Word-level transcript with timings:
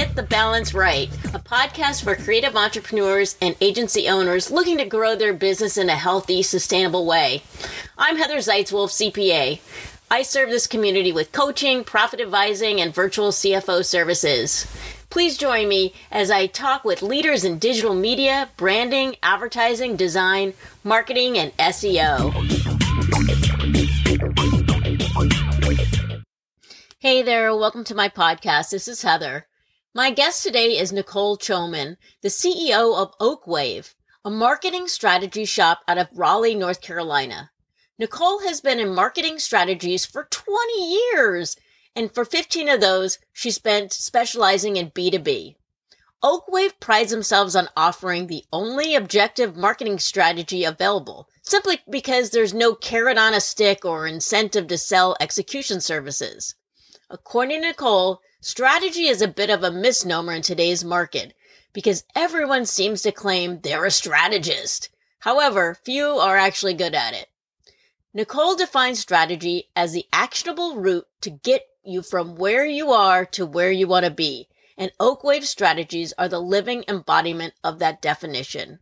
Get 0.00 0.16
the 0.16 0.22
Balance 0.22 0.72
Right, 0.72 1.12
a 1.34 1.38
podcast 1.38 2.04
for 2.04 2.14
creative 2.14 2.56
entrepreneurs 2.56 3.36
and 3.42 3.54
agency 3.60 4.08
owners 4.08 4.50
looking 4.50 4.78
to 4.78 4.86
grow 4.86 5.14
their 5.14 5.34
business 5.34 5.76
in 5.76 5.90
a 5.90 5.94
healthy, 5.94 6.42
sustainable 6.42 7.04
way. 7.04 7.42
I'm 7.98 8.16
Heather 8.16 8.38
Zeitzwolfe, 8.38 9.12
CPA. 9.12 9.60
I 10.10 10.22
serve 10.22 10.48
this 10.48 10.66
community 10.66 11.12
with 11.12 11.32
coaching, 11.32 11.84
profit 11.84 12.18
advising, 12.18 12.80
and 12.80 12.94
virtual 12.94 13.28
CFO 13.28 13.84
services. 13.84 14.66
Please 15.10 15.36
join 15.36 15.68
me 15.68 15.92
as 16.10 16.30
I 16.30 16.46
talk 16.46 16.82
with 16.82 17.02
leaders 17.02 17.44
in 17.44 17.58
digital 17.58 17.94
media, 17.94 18.48
branding, 18.56 19.16
advertising, 19.22 19.96
design, 19.96 20.54
marketing, 20.82 21.36
and 21.36 21.54
SEO. 21.58 22.32
Hey 27.00 27.20
there, 27.20 27.54
welcome 27.54 27.84
to 27.84 27.94
my 27.94 28.08
podcast. 28.08 28.70
This 28.70 28.88
is 28.88 29.02
Heather. 29.02 29.44
My 29.92 30.12
guest 30.12 30.44
today 30.44 30.78
is 30.78 30.92
Nicole 30.92 31.36
Choman, 31.36 31.96
the 32.22 32.28
CEO 32.28 32.96
of 32.96 33.18
Oakwave, 33.18 33.94
a 34.24 34.30
marketing 34.30 34.86
strategy 34.86 35.44
shop 35.44 35.80
out 35.88 35.98
of 35.98 36.06
Raleigh, 36.14 36.54
North 36.54 36.80
Carolina. 36.80 37.50
Nicole 37.98 38.38
has 38.46 38.60
been 38.60 38.78
in 38.78 38.94
marketing 38.94 39.40
strategies 39.40 40.06
for 40.06 40.28
20 40.30 40.92
years, 41.12 41.56
and 41.96 42.14
for 42.14 42.24
15 42.24 42.68
of 42.68 42.80
those, 42.80 43.18
she 43.32 43.50
spent 43.50 43.92
specializing 43.92 44.76
in 44.76 44.92
B2B. 44.92 45.56
Oakwave 46.22 46.78
prides 46.78 47.10
themselves 47.10 47.56
on 47.56 47.68
offering 47.76 48.28
the 48.28 48.44
only 48.52 48.94
objective 48.94 49.56
marketing 49.56 49.98
strategy 49.98 50.62
available, 50.62 51.28
simply 51.42 51.80
because 51.90 52.30
there's 52.30 52.54
no 52.54 52.76
carrot 52.76 53.18
on 53.18 53.34
a 53.34 53.40
stick 53.40 53.84
or 53.84 54.06
incentive 54.06 54.68
to 54.68 54.78
sell 54.78 55.16
execution 55.18 55.80
services. 55.80 56.54
According 57.12 57.62
to 57.62 57.66
Nicole, 57.66 58.20
Strategy 58.40 59.08
is 59.08 59.20
a 59.20 59.26
bit 59.26 59.50
of 59.50 59.64
a 59.64 59.70
misnomer 59.72 60.32
in 60.32 60.42
today's 60.42 60.84
market 60.84 61.34
because 61.72 62.04
everyone 62.14 62.64
seems 62.64 63.02
to 63.02 63.10
claim 63.10 63.58
they're 63.58 63.84
a 63.84 63.90
strategist. 63.90 64.90
However, 65.18 65.76
few 65.84 66.06
are 66.06 66.36
actually 66.36 66.74
good 66.74 66.94
at 66.94 67.14
it. 67.14 67.26
Nicole 68.14 68.54
defines 68.54 69.00
strategy 69.00 69.70
as 69.74 69.92
the 69.92 70.06
actionable 70.12 70.76
route 70.76 71.08
to 71.22 71.30
get 71.30 71.62
you 71.82 72.02
from 72.02 72.36
where 72.36 72.64
you 72.64 72.92
are 72.92 73.26
to 73.26 73.44
where 73.44 73.72
you 73.72 73.88
want 73.88 74.04
to 74.04 74.10
be, 74.12 74.46
and 74.78 74.92
Oakwave 75.00 75.42
strategies 75.42 76.14
are 76.16 76.28
the 76.28 76.40
living 76.40 76.84
embodiment 76.86 77.54
of 77.64 77.80
that 77.80 78.00
definition. 78.00 78.78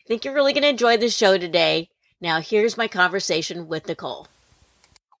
I 0.00 0.08
think 0.08 0.24
you're 0.24 0.34
really 0.34 0.52
going 0.52 0.62
to 0.62 0.68
enjoy 0.68 0.96
the 0.96 1.10
show 1.10 1.38
today. 1.38 1.90
Now, 2.20 2.40
here's 2.40 2.76
my 2.76 2.88
conversation 2.88 3.68
with 3.68 3.86
Nicole. 3.86 4.26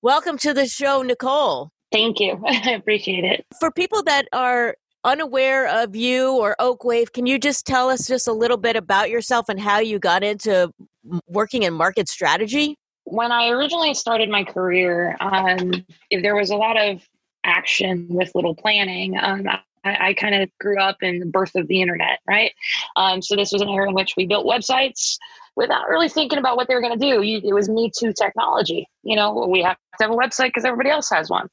Welcome 0.02 0.38
to 0.38 0.52
the 0.52 0.66
show, 0.66 1.02
Nicole. 1.02 1.70
Thank 1.92 2.18
you. 2.20 2.42
I 2.46 2.72
appreciate 2.72 3.24
it. 3.24 3.44
For 3.60 3.70
people 3.70 4.02
that 4.04 4.26
are 4.32 4.76
unaware 5.04 5.66
of 5.68 5.94
you 5.94 6.32
or 6.32 6.56
Oakwave, 6.60 7.12
can 7.12 7.26
you 7.26 7.38
just 7.38 7.66
tell 7.66 7.90
us 7.90 8.08
just 8.08 8.28
a 8.28 8.32
little 8.32 8.56
bit 8.56 8.76
about 8.76 9.10
yourself 9.10 9.48
and 9.48 9.60
how 9.60 9.78
you 9.78 9.98
got 9.98 10.24
into 10.24 10.72
working 11.26 11.64
in 11.64 11.74
market 11.74 12.08
strategy? 12.08 12.76
When 13.04 13.32
I 13.32 13.48
originally 13.48 13.94
started 13.94 14.28
my 14.28 14.44
career, 14.44 15.16
um, 15.20 15.84
there 16.10 16.36
was 16.36 16.50
a 16.50 16.56
lot 16.56 16.76
of 16.76 17.02
action 17.44 18.06
with 18.08 18.30
little 18.34 18.54
planning. 18.54 19.16
Um, 19.20 19.48
I, 19.84 20.08
I 20.08 20.14
kind 20.14 20.34
of 20.34 20.50
grew 20.60 20.78
up 20.78 21.02
in 21.02 21.18
the 21.18 21.26
birth 21.26 21.54
of 21.54 21.68
the 21.68 21.80
internet, 21.80 22.20
right? 22.26 22.52
Um, 22.96 23.22
so 23.22 23.36
this 23.36 23.52
was 23.52 23.62
an 23.62 23.68
era 23.68 23.88
in 23.88 23.94
which 23.94 24.14
we 24.16 24.26
built 24.26 24.46
websites 24.46 25.16
without 25.54 25.88
really 25.88 26.08
thinking 26.08 26.38
about 26.38 26.56
what 26.56 26.66
they 26.66 26.74
were 26.74 26.80
going 26.80 26.98
to 26.98 27.10
do. 27.10 27.22
You, 27.22 27.40
it 27.44 27.52
was 27.52 27.68
Me 27.68 27.90
Too 27.94 28.12
technology. 28.12 28.88
You 29.02 29.16
know, 29.16 29.46
we 29.46 29.62
have 29.62 29.76
to 29.98 30.04
have 30.04 30.10
a 30.10 30.16
website 30.16 30.46
because 30.46 30.64
everybody 30.64 30.90
else 30.90 31.10
has 31.10 31.28
one. 31.28 31.48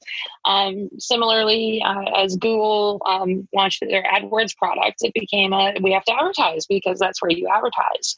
Um, 0.46 0.90
similarly, 1.00 1.84
uh, 1.86 2.04
as 2.16 2.38
Google 2.38 3.02
um, 3.06 3.48
launched 3.54 3.82
their 3.82 4.04
AdWords 4.04 4.56
product, 4.56 4.98
it 5.02 5.14
became 5.14 5.52
a 5.52 5.74
we 5.82 5.92
have 5.92 6.06
to 6.06 6.14
advertise 6.14 6.66
because 6.66 7.00
that's 7.00 7.22
where 7.22 7.32
you 7.32 7.50
advertise. 7.54 8.16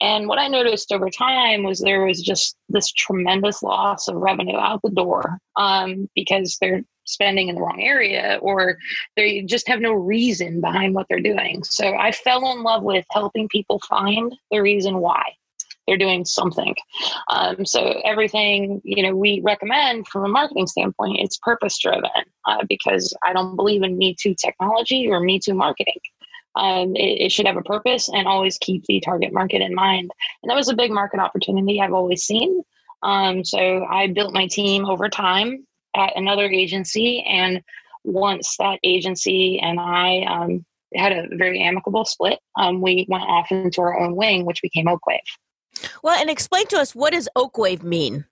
And 0.00 0.28
what 0.28 0.38
I 0.38 0.48
noticed 0.48 0.92
over 0.92 1.10
time 1.10 1.62
was 1.62 1.80
there 1.80 2.04
was 2.06 2.22
just 2.22 2.56
this 2.68 2.90
tremendous 2.90 3.62
loss 3.62 4.08
of 4.08 4.16
revenue 4.16 4.56
out 4.56 4.80
the 4.82 4.90
door 4.90 5.38
um, 5.56 6.08
because 6.14 6.56
they're 6.60 6.82
spending 7.10 7.48
in 7.48 7.56
the 7.56 7.60
wrong 7.60 7.80
area 7.82 8.38
or 8.40 8.78
they 9.16 9.42
just 9.42 9.68
have 9.68 9.80
no 9.80 9.92
reason 9.92 10.60
behind 10.60 10.94
what 10.94 11.06
they're 11.08 11.20
doing. 11.20 11.62
So 11.64 11.94
I 11.94 12.12
fell 12.12 12.52
in 12.52 12.62
love 12.62 12.82
with 12.82 13.04
helping 13.10 13.48
people 13.48 13.80
find 13.88 14.34
the 14.50 14.60
reason 14.60 14.98
why 14.98 15.22
they're 15.86 15.98
doing 15.98 16.24
something. 16.24 16.74
Um, 17.30 17.66
so 17.66 18.00
everything 18.04 18.80
you 18.84 19.02
know 19.02 19.14
we 19.14 19.40
recommend 19.44 20.06
from 20.06 20.24
a 20.24 20.28
marketing 20.28 20.68
standpoint, 20.68 21.18
it's 21.18 21.38
purpose 21.38 21.78
driven 21.78 22.10
uh, 22.46 22.64
because 22.68 23.14
I 23.24 23.32
don't 23.32 23.56
believe 23.56 23.82
in 23.82 23.98
Me 23.98 24.14
Too 24.14 24.34
technology 24.34 25.08
or 25.08 25.20
Me 25.20 25.40
Too 25.40 25.54
marketing. 25.54 25.98
Um, 26.56 26.96
it, 26.96 27.26
it, 27.26 27.32
should 27.32 27.46
have 27.46 27.56
a 27.56 27.62
purpose 27.62 28.08
and 28.08 28.26
always 28.26 28.58
keep 28.58 28.84
the 28.86 29.00
target 29.00 29.32
market 29.32 29.62
in 29.62 29.72
mind. 29.72 30.10
And 30.42 30.50
that 30.50 30.56
was 30.56 30.68
a 30.68 30.74
big 30.74 30.90
market 30.90 31.20
opportunity 31.20 31.80
I've 31.80 31.92
always 31.92 32.24
seen. 32.24 32.62
Um, 33.04 33.44
so 33.44 33.84
I 33.84 34.08
built 34.08 34.34
my 34.34 34.48
team 34.48 34.84
over 34.84 35.08
time 35.08 35.64
at 35.96 36.16
another 36.16 36.46
agency. 36.46 37.22
And 37.26 37.62
once 38.04 38.56
that 38.58 38.78
agency 38.82 39.58
and 39.60 39.78
I 39.78 40.22
um, 40.22 40.64
had 40.94 41.12
a 41.12 41.28
very 41.36 41.62
amicable 41.62 42.04
split, 42.04 42.38
um, 42.58 42.80
we 42.80 43.06
went 43.08 43.24
off 43.24 43.50
into 43.50 43.80
our 43.80 43.98
own 43.98 44.16
wing, 44.16 44.44
which 44.44 44.62
became 44.62 44.86
Oakwave. 44.86 45.18
Well, 46.02 46.20
and 46.20 46.30
explain 46.30 46.66
to 46.68 46.76
us 46.76 46.94
what 46.94 47.12
does 47.12 47.28
Oakwave 47.36 47.82
mean? 47.82 48.24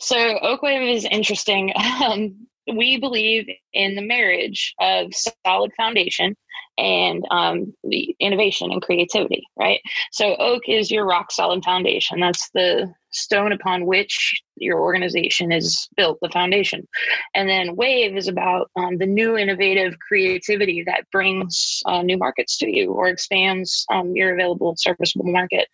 So 0.00 0.16
Oakwave 0.16 0.94
is 0.94 1.04
interesting. 1.04 1.72
Um, 2.02 2.48
we 2.74 2.96
believe 2.96 3.46
in 3.72 3.94
the 3.94 4.02
marriage 4.02 4.74
of 4.80 5.12
solid 5.44 5.72
foundation 5.76 6.36
and 6.78 7.24
um, 7.30 7.74
the 7.84 8.14
innovation 8.20 8.70
and 8.72 8.82
creativity, 8.82 9.44
right? 9.56 9.80
So 10.10 10.36
oak 10.36 10.62
is 10.68 10.90
your 10.90 11.04
rock 11.04 11.30
solid 11.30 11.64
foundation. 11.64 12.20
That's 12.20 12.50
the 12.54 12.92
stone 13.10 13.52
upon 13.52 13.86
which 13.86 14.41
your 14.56 14.80
organization 14.80 15.52
is 15.52 15.88
built, 15.96 16.18
the 16.22 16.28
foundation. 16.28 16.86
And 17.34 17.48
then 17.48 17.76
wave 17.76 18.16
is 18.16 18.28
about 18.28 18.70
um, 18.76 18.98
the 18.98 19.06
new 19.06 19.36
innovative 19.36 19.98
creativity 19.98 20.82
that 20.84 21.10
brings 21.10 21.82
uh, 21.86 22.02
new 22.02 22.18
markets 22.18 22.58
to 22.58 22.70
you 22.70 22.92
or 22.92 23.08
expands 23.08 23.84
um, 23.90 24.14
your 24.14 24.34
available 24.34 24.74
serviceable 24.76 25.30
market. 25.30 25.68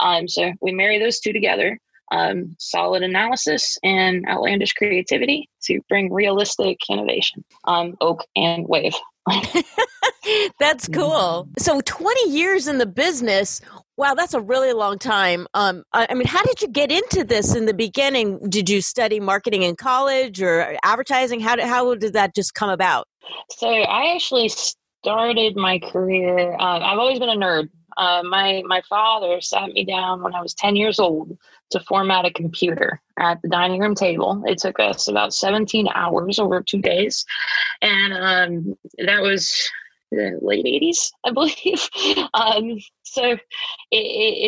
Um, 0.00 0.28
so 0.28 0.52
we 0.60 0.72
marry 0.72 0.98
those 0.98 1.20
two 1.20 1.32
together. 1.32 1.78
Um, 2.12 2.56
solid 2.58 3.04
analysis 3.04 3.78
and 3.84 4.26
outlandish 4.28 4.72
creativity 4.72 5.48
to 5.62 5.80
bring 5.88 6.12
realistic 6.12 6.78
innovation. 6.88 7.44
Um, 7.66 7.96
oak 8.00 8.24
and 8.34 8.66
wave. 8.66 8.94
that's 10.58 10.88
cool. 10.88 11.48
So 11.58 11.80
20 11.80 12.30
years 12.30 12.68
in 12.68 12.78
the 12.78 12.86
business. 12.86 13.60
Wow, 13.96 14.14
that's 14.14 14.32
a 14.32 14.40
really 14.40 14.72
long 14.72 14.98
time. 14.98 15.46
Um, 15.52 15.84
I, 15.92 16.06
I, 16.08 16.14
mean, 16.14 16.26
how 16.26 16.42
did 16.42 16.62
you 16.62 16.68
get 16.68 16.90
into 16.90 17.22
this 17.22 17.54
in 17.54 17.66
the 17.66 17.74
beginning? 17.74 18.38
Did 18.48 18.70
you 18.70 18.80
study 18.80 19.20
marketing 19.20 19.62
in 19.62 19.76
college 19.76 20.40
or 20.40 20.78
advertising? 20.84 21.40
How 21.40 21.56
did, 21.56 21.66
how 21.66 21.94
did 21.94 22.14
that 22.14 22.34
just 22.34 22.54
come 22.54 22.70
about? 22.70 23.06
So 23.50 23.68
I 23.68 24.14
actually 24.14 24.48
started 24.48 25.54
my 25.56 25.78
career. 25.78 26.54
Uh, 26.54 26.78
I've 26.78 26.98
always 26.98 27.18
been 27.18 27.28
a 27.28 27.36
nerd. 27.36 27.68
Uh, 28.00 28.22
my 28.22 28.62
my 28.64 28.80
father 28.88 29.42
sat 29.42 29.68
me 29.72 29.84
down 29.84 30.22
when 30.22 30.34
I 30.34 30.40
was 30.40 30.54
10 30.54 30.74
years 30.74 30.98
old 30.98 31.36
to 31.70 31.80
format 31.80 32.24
a 32.24 32.32
computer 32.32 32.98
at 33.18 33.42
the 33.42 33.48
dining 33.48 33.78
room 33.78 33.94
table. 33.94 34.42
It 34.46 34.56
took 34.56 34.80
us 34.80 35.06
about 35.06 35.34
17 35.34 35.86
hours 35.94 36.38
over 36.38 36.62
two 36.62 36.80
days. 36.80 37.26
And 37.82 38.14
um, 38.14 38.78
that 39.04 39.20
was 39.20 39.54
the 40.10 40.38
late 40.40 40.64
80s, 40.64 41.12
I 41.26 41.30
believe. 41.32 41.90
um, 42.32 42.78
so 43.02 43.32
it, 43.90 43.96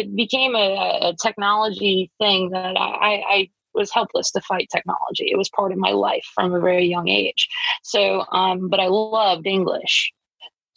it, 0.06 0.16
became 0.16 0.56
a, 0.56 1.10
a, 1.10 1.16
technology 1.22 2.10
thing 2.18 2.50
that 2.50 2.76
I, 2.76 3.22
I, 3.28 3.50
was 3.74 3.90
helpless 3.90 4.30
to 4.32 4.40
fight 4.42 4.68
technology. 4.70 5.30
It 5.30 5.38
was 5.38 5.48
part 5.48 5.72
of 5.72 5.78
my 5.78 5.92
life 5.92 6.26
from 6.34 6.52
a 6.52 6.60
very 6.60 6.84
young 6.84 7.08
age. 7.08 7.48
So, 7.82 8.22
um, 8.30 8.68
but 8.68 8.80
I 8.80 8.88
loved 8.88 9.46
English. 9.46 10.12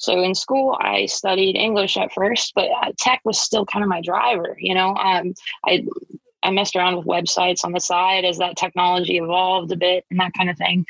So 0.06 0.22
in 0.22 0.36
school, 0.36 0.78
I 0.80 1.08
studied 1.08 1.56
English 1.56 1.98
at 1.98 2.14
first, 2.14 2.54
but 2.56 2.70
uh, 2.70 2.92
tech 3.00 3.22
was 3.26 3.42
still 3.42 3.66
kind 3.66 3.84
of 3.84 3.90
my 3.90 4.02
driver. 4.02 4.56
You 4.60 4.76
know, 4.76 4.96
um, 4.96 5.34
I 5.66 5.86
I 6.44 6.52
messed 6.52 6.76
around 6.76 6.96
with 6.96 7.08
websites 7.08 7.66
on 7.66 7.72
the 7.72 7.80
side 7.80 8.24
as 8.24 8.38
that 8.38 8.56
technology 8.56 9.18
evolved 9.18 9.72
a 9.72 9.76
bit 9.76 10.06
and 10.12 10.20
that 10.20 10.34
kind 10.38 10.50
of 10.50 10.58
thing. 10.58 10.86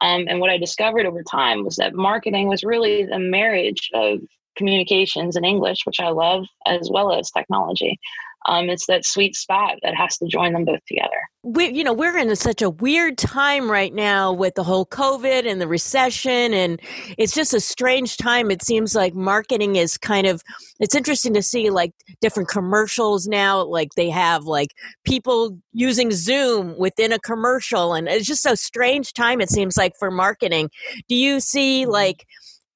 Um, 0.00 0.26
and 0.28 0.40
what 0.40 0.50
I 0.50 0.56
discovered 0.56 1.04
over 1.04 1.22
time 1.24 1.64
was 1.64 1.76
that 1.76 1.94
marketing 1.94 2.46
was 2.46 2.62
really 2.62 3.04
the 3.04 3.18
marriage 3.18 3.90
of 3.92 4.20
communications 4.56 5.34
and 5.34 5.44
English, 5.44 5.84
which 5.84 6.00
I 6.00 6.10
love, 6.10 6.46
as 6.64 6.88
well 6.92 7.12
as 7.12 7.30
technology 7.30 7.98
um, 8.46 8.70
it's 8.70 8.86
that 8.86 9.04
sweet 9.04 9.36
spot 9.36 9.76
that 9.82 9.94
has 9.94 10.16
to 10.18 10.26
join 10.26 10.52
them 10.52 10.64
both 10.64 10.84
together. 10.86 11.20
We, 11.42 11.70
you 11.70 11.84
know, 11.84 11.92
we're 11.92 12.18
in 12.18 12.34
such 12.36 12.60
a 12.60 12.68
weird 12.68 13.16
time 13.16 13.70
right 13.70 13.94
now 13.94 14.32
with 14.32 14.54
the 14.54 14.62
whole 14.62 14.84
COVID 14.86 15.46
and 15.46 15.60
the 15.60 15.68
recession, 15.68 16.52
and 16.52 16.80
it's 17.16 17.34
just 17.34 17.54
a 17.54 17.60
strange 17.60 18.16
time. 18.16 18.50
It 18.50 18.62
seems 18.62 18.94
like 18.94 19.14
marketing 19.14 19.76
is 19.76 19.96
kind 19.96 20.26
of. 20.26 20.42
It's 20.80 20.94
interesting 20.94 21.34
to 21.34 21.42
see 21.42 21.70
like 21.70 21.92
different 22.20 22.48
commercials 22.48 23.26
now. 23.26 23.62
Like 23.62 23.94
they 23.94 24.10
have 24.10 24.44
like 24.44 24.74
people 25.04 25.58
using 25.72 26.10
Zoom 26.10 26.76
within 26.78 27.12
a 27.12 27.18
commercial, 27.18 27.94
and 27.94 28.08
it's 28.08 28.26
just 28.26 28.46
a 28.46 28.56
strange 28.56 29.12
time. 29.14 29.40
It 29.40 29.50
seems 29.50 29.76
like 29.76 29.94
for 29.98 30.10
marketing. 30.10 30.70
Do 31.08 31.14
you 31.14 31.40
see 31.40 31.82
mm-hmm. 31.82 31.92
like? 31.92 32.26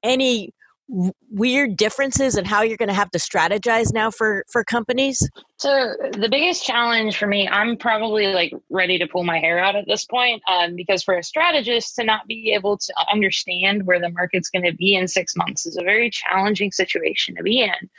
any 0.05 0.52
weird 0.88 1.76
differences 1.76 2.36
and 2.36 2.46
how 2.46 2.62
you're 2.62 2.76
going 2.76 2.88
to 2.88 2.94
have 2.94 3.10
to 3.10 3.19
strategize 3.19 3.92
now 3.92 4.10
for 4.10 4.44
for 4.50 4.64
companies? 4.64 5.26
So 5.56 5.94
the 6.12 6.28
biggest 6.28 6.64
challenge 6.64 7.16
for 7.16 7.26
me 7.26 7.48
i'm 7.48 7.76
probably 7.76 8.26
like 8.28 8.52
ready 8.70 8.98
to 8.98 9.06
pull 9.06 9.25
my 9.25 9.38
hair 9.38 9.58
out 9.58 9.76
at 9.76 9.86
this 9.86 10.04
point 10.04 10.42
um, 10.50 10.76
because 10.76 11.02
for 11.02 11.14
a 11.14 11.22
strategist 11.22 11.96
to 11.96 12.04
not 12.04 12.26
be 12.26 12.52
able 12.52 12.76
to 12.76 12.94
understand 13.10 13.86
where 13.86 14.00
the 14.00 14.10
market's 14.10 14.50
going 14.50 14.64
to 14.64 14.75
be 14.75 14.94
in 14.94 15.08
six 15.08 15.34
months 15.36 15.66
is 15.66 15.76
a 15.76 15.82
very 15.82 16.10
challenging 16.10 16.70
situation 16.70 17.34
to 17.36 17.42
be 17.42 17.62
in. 17.62 17.90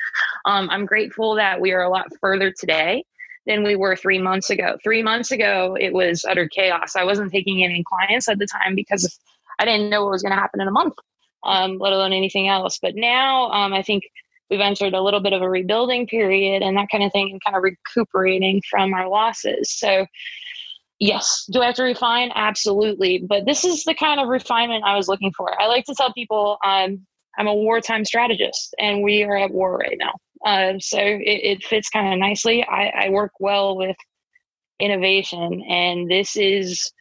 Um, 0.46 0.70
i'm 0.70 0.86
grateful 0.86 1.36
that 1.36 1.60
we 1.60 1.72
are 1.72 1.82
a 1.82 1.90
lot 1.90 2.08
further 2.22 2.52
today 2.52 3.04
than 3.48 3.64
we 3.64 3.76
were 3.76 3.96
three 3.96 4.18
months 4.18 4.50
ago. 4.50 4.76
Three 4.84 5.04
months 5.04 5.32
ago 5.32 5.78
it 5.80 5.94
was 5.94 6.26
utter 6.26 6.48
chaos. 6.48 6.96
I 6.96 7.04
wasn't 7.04 7.32
taking 7.32 7.64
any 7.64 7.84
clients 7.84 8.28
at 8.28 8.40
the 8.40 8.48
time 8.48 8.76
because 8.76 9.20
i 9.60 9.66
didn't 9.66 9.90
know 9.90 10.04
what 10.04 10.12
was 10.12 10.22
going 10.22 10.36
to 10.36 10.40
happen 10.40 10.62
in 10.62 10.68
a 10.68 10.72
month 10.72 10.94
um, 11.46 11.78
let 11.78 11.94
alone 11.94 12.14
anything 12.14 12.48
else. 12.48 12.80
But 12.82 12.96
now 12.96 13.50
um, 13.52 13.74
I 13.74 13.82
think 13.82 14.04
we've 14.50 14.60
entered 14.60 14.94
a 14.94 15.02
little 15.02 15.20
bit 15.20 15.34
of 15.34 15.42
a 15.42 15.50
rebuilding 15.50 16.08
period 16.08 16.62
and 16.62 16.78
that 16.78 16.90
kind 16.92 17.04
of 17.04 17.12
thing 17.12 17.32
and 17.32 17.44
kind 17.44 17.56
of 17.56 17.64
recuperating 17.64 18.62
from 18.70 18.94
our 18.94 19.08
losses. 19.08 19.72
So, 19.72 20.06
yes, 21.00 21.46
do 21.52 21.62
I 21.62 21.68
have 21.68 21.76
to 21.76 21.84
refine? 21.84 22.32
Absolutely. 22.36 23.20
But 23.28 23.46
this 23.46 23.66
is 23.66 23.84
the 23.84 23.96
kind 23.96 24.20
of 24.20 24.28
refinement 24.28 24.84
I 24.86 24.98
was 24.98 25.08
looking 25.08 25.32
for. 25.36 25.60
I 25.60 25.68
like 25.68 25.86
to 25.86 25.96
tell 25.96 26.14
people 26.14 26.58
um, 26.66 27.06
I'm 27.38 27.48
a 27.48 27.54
wartime 27.54 28.06
strategist 28.06 28.76
and 28.80 29.04
we 29.04 29.24
are 29.24 29.38
at 29.38 29.52
war 29.52 29.78
right 29.78 29.98
now. 30.00 30.14
Uh, 30.46 30.80
so 30.80 31.00
it, 31.00 31.22
it 31.24 31.64
fits 31.64 31.90
kind 31.90 32.14
of 32.14 32.20
nicely. 32.20 32.64
I, 32.64 33.06
I 33.06 33.10
work 33.10 33.32
well 33.40 33.76
with 33.76 33.96
innovation, 34.80 35.64
and 35.68 36.10
this 36.10 36.36
is 36.36 36.92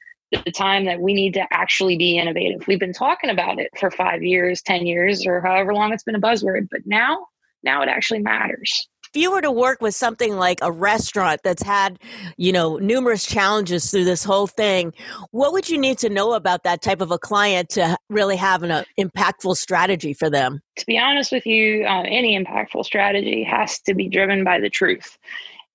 the 0.44 0.52
time 0.52 0.84
that 0.86 1.00
we 1.00 1.14
need 1.14 1.34
to 1.34 1.46
actually 1.52 1.96
be 1.96 2.18
innovative. 2.18 2.66
We've 2.66 2.80
been 2.80 2.92
talking 2.92 3.30
about 3.30 3.58
it 3.58 3.70
for 3.78 3.90
five 3.90 4.22
years, 4.22 4.62
10 4.62 4.86
years, 4.86 5.26
or 5.26 5.40
however 5.40 5.74
long 5.74 5.92
it's 5.92 6.02
been 6.02 6.14
a 6.14 6.20
buzzword, 6.20 6.68
but 6.70 6.80
now, 6.86 7.26
now 7.62 7.82
it 7.82 7.88
actually 7.88 8.20
matters. 8.20 8.88
If 9.14 9.20
you 9.20 9.30
were 9.30 9.42
to 9.42 9.52
work 9.52 9.80
with 9.80 9.94
something 9.94 10.34
like 10.34 10.58
a 10.60 10.72
restaurant 10.72 11.42
that's 11.44 11.62
had, 11.62 12.00
you 12.36 12.52
know, 12.52 12.78
numerous 12.78 13.24
challenges 13.24 13.88
through 13.88 14.04
this 14.04 14.24
whole 14.24 14.48
thing, 14.48 14.92
what 15.30 15.52
would 15.52 15.68
you 15.68 15.78
need 15.78 15.98
to 15.98 16.08
know 16.08 16.32
about 16.32 16.64
that 16.64 16.82
type 16.82 17.00
of 17.00 17.12
a 17.12 17.18
client 17.18 17.68
to 17.70 17.96
really 18.10 18.34
have 18.34 18.64
an 18.64 18.72
uh, 18.72 18.84
impactful 18.98 19.56
strategy 19.56 20.14
for 20.14 20.28
them? 20.28 20.60
To 20.78 20.86
be 20.86 20.98
honest 20.98 21.30
with 21.30 21.46
you, 21.46 21.84
uh, 21.84 22.02
any 22.08 22.36
impactful 22.36 22.84
strategy 22.84 23.44
has 23.44 23.78
to 23.82 23.94
be 23.94 24.08
driven 24.08 24.42
by 24.42 24.58
the 24.58 24.68
truth. 24.68 25.16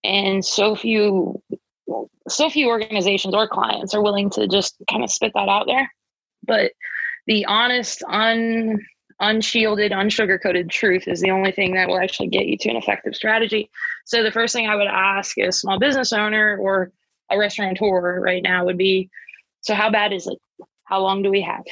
And 0.03 0.44
so 0.44 0.75
few 0.75 1.41
so 2.27 2.50
few 2.50 2.68
organizations 2.68 3.33
or 3.33 3.47
clients 3.47 3.94
are 3.94 4.01
willing 4.01 4.30
to 4.31 4.47
just 4.47 4.75
kind 4.89 5.03
of 5.03 5.12
spit 5.12 5.31
that 5.36 5.50
out 5.50 5.65
there. 5.68 5.91
But 6.45 6.71
the 7.27 7.45
honest, 7.45 8.03
un 8.07 8.80
unshielded, 9.19 9.91
unsugar-coated 9.91 10.69
truth 10.69 11.07
is 11.07 11.21
the 11.21 11.31
only 11.31 11.51
thing 11.51 11.74
that 11.74 11.88
will 11.88 12.00
actually 12.00 12.27
get 12.27 12.45
you 12.45 12.57
to 12.57 12.69
an 12.69 12.77
effective 12.77 13.15
strategy. 13.15 13.69
So 14.06 14.24
the 14.24 14.31
first 14.31 14.53
thing 14.53 14.68
I 14.68 14.75
would 14.75 14.88
ask 14.88 15.38
a 15.38 15.51
small 15.51 15.77
business 15.77 16.13
owner 16.13 16.57
or 16.57 16.91
a 17.30 17.38
restaurateur 17.38 18.19
right 18.21 18.42
now 18.42 18.65
would 18.65 18.77
be, 18.77 19.09
so 19.62 19.75
how 19.75 19.89
bad 19.89 20.13
is 20.13 20.25
it? 20.27 20.38
How 20.85 21.01
long 21.01 21.21
do 21.21 21.30
we 21.30 21.42
have? 21.42 21.63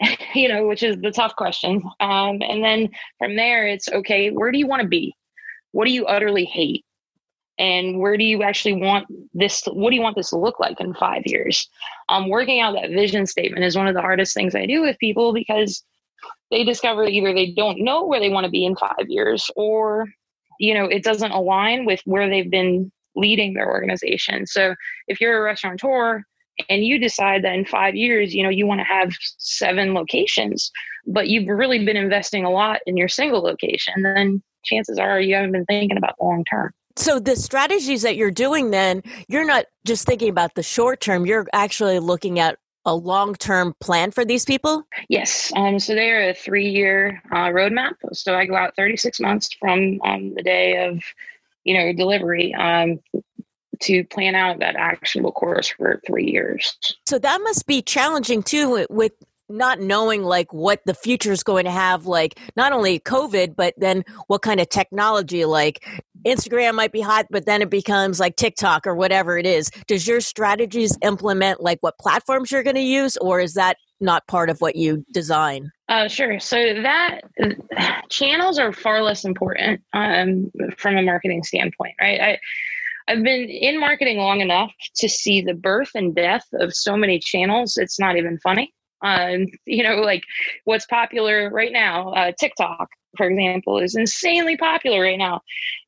you 0.34 0.48
know, 0.48 0.66
which 0.66 0.82
is 0.82 0.96
the 1.00 1.10
tough 1.10 1.36
question. 1.36 1.82
Um, 2.00 2.42
and 2.42 2.62
then 2.62 2.90
from 3.18 3.36
there, 3.36 3.66
it's 3.66 3.88
okay, 3.88 4.30
where 4.30 4.52
do 4.52 4.58
you 4.58 4.66
want 4.66 4.82
to 4.82 4.88
be? 4.88 5.14
What 5.72 5.86
do 5.86 5.92
you 5.92 6.06
utterly 6.06 6.44
hate? 6.44 6.84
And 7.58 7.98
where 7.98 8.16
do 8.16 8.24
you 8.24 8.42
actually 8.42 8.74
want 8.74 9.06
this 9.34 9.62
what 9.66 9.90
do 9.90 9.96
you 9.96 10.02
want 10.02 10.16
this 10.16 10.30
to 10.30 10.38
look 10.38 10.60
like 10.60 10.80
in 10.80 10.94
five 10.94 11.22
years? 11.26 11.68
Um, 12.08 12.28
working 12.28 12.60
out 12.60 12.74
that 12.74 12.90
vision 12.90 13.26
statement 13.26 13.64
is 13.64 13.76
one 13.76 13.88
of 13.88 13.94
the 13.94 14.00
hardest 14.00 14.34
things 14.34 14.54
i 14.54 14.66
do 14.66 14.80
with 14.80 14.98
people 14.98 15.32
because 15.32 15.82
they 16.50 16.64
discover 16.64 17.04
either 17.04 17.32
they 17.32 17.52
don't 17.52 17.80
know 17.80 18.06
where 18.06 18.20
they 18.20 18.30
want 18.30 18.44
to 18.44 18.50
be 18.50 18.64
in 18.64 18.76
five 18.76 19.06
years 19.08 19.50
or 19.56 20.06
you 20.58 20.74
know 20.74 20.86
it 20.86 21.02
doesn't 21.04 21.32
align 21.32 21.84
with 21.84 22.00
where 22.04 22.28
they've 22.28 22.50
been 22.50 22.90
leading 23.18 23.54
their 23.54 23.68
organization. 23.68 24.46
So 24.46 24.74
if 25.08 25.20
you're 25.20 25.38
a 25.38 25.42
restaurateur 25.42 26.22
and 26.68 26.84
you 26.84 26.98
decide 26.98 27.44
that 27.44 27.54
in 27.54 27.64
five 27.64 27.94
years 27.94 28.34
you 28.34 28.42
know 28.42 28.48
you 28.48 28.66
want 28.66 28.80
to 28.80 28.84
have 28.84 29.12
seven 29.38 29.94
locations 29.94 30.72
but 31.06 31.28
you've 31.28 31.46
really 31.46 31.84
been 31.84 31.96
investing 31.96 32.44
a 32.44 32.50
lot 32.50 32.80
in 32.86 32.96
your 32.96 33.06
single 33.06 33.40
location 33.40 34.02
then 34.02 34.42
chances 34.64 34.98
are 34.98 35.20
you 35.20 35.36
haven't 35.36 35.52
been 35.52 35.64
thinking 35.66 35.96
about 35.96 36.16
long 36.20 36.44
term 36.50 36.72
so 36.98 37.18
the 37.18 37.36
strategies 37.36 38.02
that 38.02 38.16
you're 38.16 38.30
doing 38.30 38.70
then, 38.70 39.02
you're 39.28 39.46
not 39.46 39.66
just 39.84 40.06
thinking 40.06 40.28
about 40.28 40.54
the 40.54 40.62
short 40.62 41.00
term, 41.00 41.26
you're 41.26 41.46
actually 41.52 41.98
looking 41.98 42.38
at 42.38 42.58
a 42.84 42.94
long 42.94 43.34
term 43.34 43.74
plan 43.80 44.10
for 44.10 44.24
these 44.24 44.44
people? 44.44 44.82
Yes. 45.08 45.52
Um, 45.54 45.78
so 45.78 45.94
they're 45.94 46.30
a 46.30 46.34
three 46.34 46.68
year 46.68 47.22
uh, 47.30 47.48
roadmap. 47.48 47.94
So 48.12 48.34
I 48.34 48.46
go 48.46 48.56
out 48.56 48.74
36 48.76 49.20
months 49.20 49.50
from 49.60 50.00
um, 50.04 50.34
the 50.34 50.42
day 50.42 50.86
of, 50.86 51.02
you 51.64 51.74
know, 51.74 51.92
delivery 51.92 52.54
um, 52.54 53.00
to 53.80 54.04
plan 54.04 54.34
out 54.34 54.58
that 54.60 54.76
actionable 54.76 55.32
course 55.32 55.68
for 55.68 56.00
three 56.06 56.30
years. 56.30 56.76
So 57.06 57.18
that 57.18 57.40
must 57.42 57.66
be 57.66 57.82
challenging 57.82 58.42
too 58.42 58.86
with 58.88 59.12
not 59.48 59.80
knowing 59.80 60.22
like 60.22 60.52
what 60.52 60.80
the 60.84 60.94
future 60.94 61.32
is 61.32 61.42
going 61.42 61.64
to 61.64 61.70
have 61.70 62.06
like 62.06 62.38
not 62.56 62.72
only 62.72 62.98
covid 63.00 63.54
but 63.56 63.74
then 63.78 64.04
what 64.26 64.42
kind 64.42 64.60
of 64.60 64.68
technology 64.68 65.44
like 65.44 65.84
instagram 66.26 66.74
might 66.74 66.92
be 66.92 67.00
hot 67.00 67.26
but 67.30 67.46
then 67.46 67.62
it 67.62 67.70
becomes 67.70 68.20
like 68.20 68.36
tiktok 68.36 68.86
or 68.86 68.94
whatever 68.94 69.38
it 69.38 69.46
is 69.46 69.70
does 69.86 70.06
your 70.06 70.20
strategies 70.20 70.96
implement 71.02 71.60
like 71.60 71.78
what 71.80 71.98
platforms 71.98 72.50
you're 72.50 72.62
going 72.62 72.76
to 72.76 72.82
use 72.82 73.16
or 73.18 73.40
is 73.40 73.54
that 73.54 73.76
not 74.00 74.26
part 74.28 74.50
of 74.50 74.60
what 74.60 74.76
you 74.76 75.04
design 75.12 75.70
uh, 75.88 76.06
sure 76.06 76.38
so 76.38 76.56
that 76.82 77.20
channels 78.10 78.58
are 78.58 78.72
far 78.72 79.02
less 79.02 79.24
important 79.24 79.80
um, 79.92 80.50
from 80.76 80.96
a 80.96 81.02
marketing 81.02 81.42
standpoint 81.42 81.94
right 82.00 82.20
I, 82.20 82.38
I've 83.08 83.22
been 83.22 83.48
in 83.48 83.80
marketing 83.80 84.18
long 84.18 84.40
enough 84.40 84.70
to 84.96 85.08
see 85.08 85.40
the 85.40 85.54
birth 85.54 85.90
and 85.94 86.14
death 86.14 86.44
of 86.52 86.74
so 86.74 86.94
many 86.94 87.18
channels. 87.18 87.78
It's 87.78 87.98
not 87.98 88.18
even 88.18 88.38
funny. 88.38 88.74
Um, 89.02 89.46
you 89.66 89.82
know, 89.82 89.96
like 89.96 90.22
what's 90.64 90.86
popular 90.86 91.50
right 91.50 91.72
now, 91.72 92.10
uh, 92.12 92.32
TikTok, 92.38 92.88
for 93.16 93.28
example, 93.28 93.78
is 93.78 93.96
insanely 93.96 94.56
popular 94.56 95.02
right 95.02 95.18
now. 95.18 95.40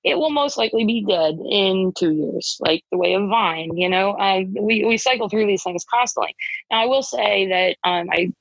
It 0.04 0.16
will 0.16 0.30
most 0.30 0.56
likely 0.56 0.84
be 0.84 1.04
dead 1.06 1.38
in 1.50 1.92
two 1.98 2.12
years, 2.12 2.56
like 2.60 2.82
the 2.90 2.98
way 2.98 3.14
of 3.14 3.28
Vine. 3.28 3.76
You 3.76 3.88
know, 3.88 4.12
uh, 4.12 4.42
we 4.58 4.84
we 4.84 4.96
cycle 4.96 5.28
through 5.28 5.46
these 5.46 5.62
things 5.62 5.84
constantly. 5.90 6.34
Now, 6.70 6.82
I 6.82 6.86
will 6.86 7.02
say 7.02 7.48
that 7.48 7.76
um, 7.88 8.08
I 8.10 8.32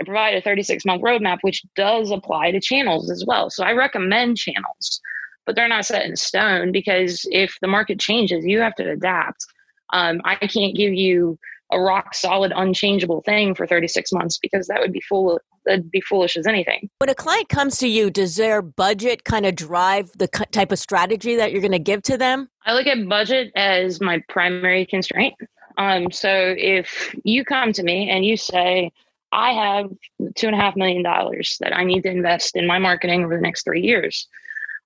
I 0.00 0.04
provide 0.04 0.34
a 0.34 0.40
36 0.40 0.84
month 0.84 1.02
roadmap, 1.02 1.38
which 1.42 1.62
does 1.76 2.10
apply 2.10 2.52
to 2.52 2.60
channels 2.60 3.10
as 3.10 3.24
well. 3.26 3.50
So 3.50 3.64
I 3.64 3.72
recommend 3.72 4.36
channels, 4.36 5.00
but 5.44 5.56
they're 5.56 5.68
not 5.68 5.86
set 5.86 6.06
in 6.06 6.16
stone 6.16 6.72
because 6.72 7.26
if 7.30 7.56
the 7.60 7.68
market 7.68 7.98
changes, 7.98 8.44
you 8.44 8.60
have 8.60 8.74
to 8.76 8.90
adapt. 8.90 9.44
Um, 9.92 10.20
I 10.24 10.36
can't 10.36 10.76
give 10.76 10.92
you 10.92 11.38
a 11.70 11.80
rock 11.80 12.14
solid, 12.14 12.52
unchangeable 12.54 13.22
thing 13.22 13.54
for 13.54 13.66
36 13.66 14.12
months 14.12 14.38
because 14.38 14.66
that 14.68 14.80
would 14.80 14.92
be 14.92 15.00
fool 15.00 15.38
that'd 15.66 15.90
be 15.90 16.00
foolish 16.00 16.36
as 16.36 16.46
anything. 16.46 16.88
When 16.98 17.10
a 17.10 17.14
client 17.14 17.48
comes 17.48 17.76
to 17.78 17.88
you, 17.88 18.10
does 18.10 18.36
their 18.36 18.62
budget 18.62 19.24
kind 19.24 19.44
of 19.44 19.54
drive 19.54 20.10
the 20.16 20.26
type 20.26 20.72
of 20.72 20.78
strategy 20.78 21.36
that 21.36 21.52
you're 21.52 21.60
going 21.60 21.72
to 21.72 21.78
give 21.78 22.02
to 22.04 22.16
them? 22.16 22.48
I 22.64 22.72
look 22.74 22.86
at 22.86 23.06
budget 23.08 23.52
as 23.54 24.00
my 24.00 24.22
primary 24.28 24.86
constraint. 24.86 25.34
Um, 25.76 26.10
so 26.10 26.54
if 26.56 27.14
you 27.22 27.44
come 27.44 27.72
to 27.74 27.82
me 27.82 28.10
and 28.10 28.24
you 28.24 28.36
say, 28.36 28.90
I 29.30 29.52
have 29.52 29.90
two 30.34 30.46
and 30.46 30.56
a 30.56 30.58
half 30.58 30.74
million 30.74 31.02
dollars 31.02 31.56
that 31.60 31.76
I 31.76 31.84
need 31.84 32.02
to 32.02 32.10
invest 32.10 32.56
in 32.56 32.66
my 32.66 32.78
marketing 32.78 33.24
over 33.24 33.36
the 33.36 33.42
next 33.42 33.64
three 33.64 33.82
years. 33.82 34.26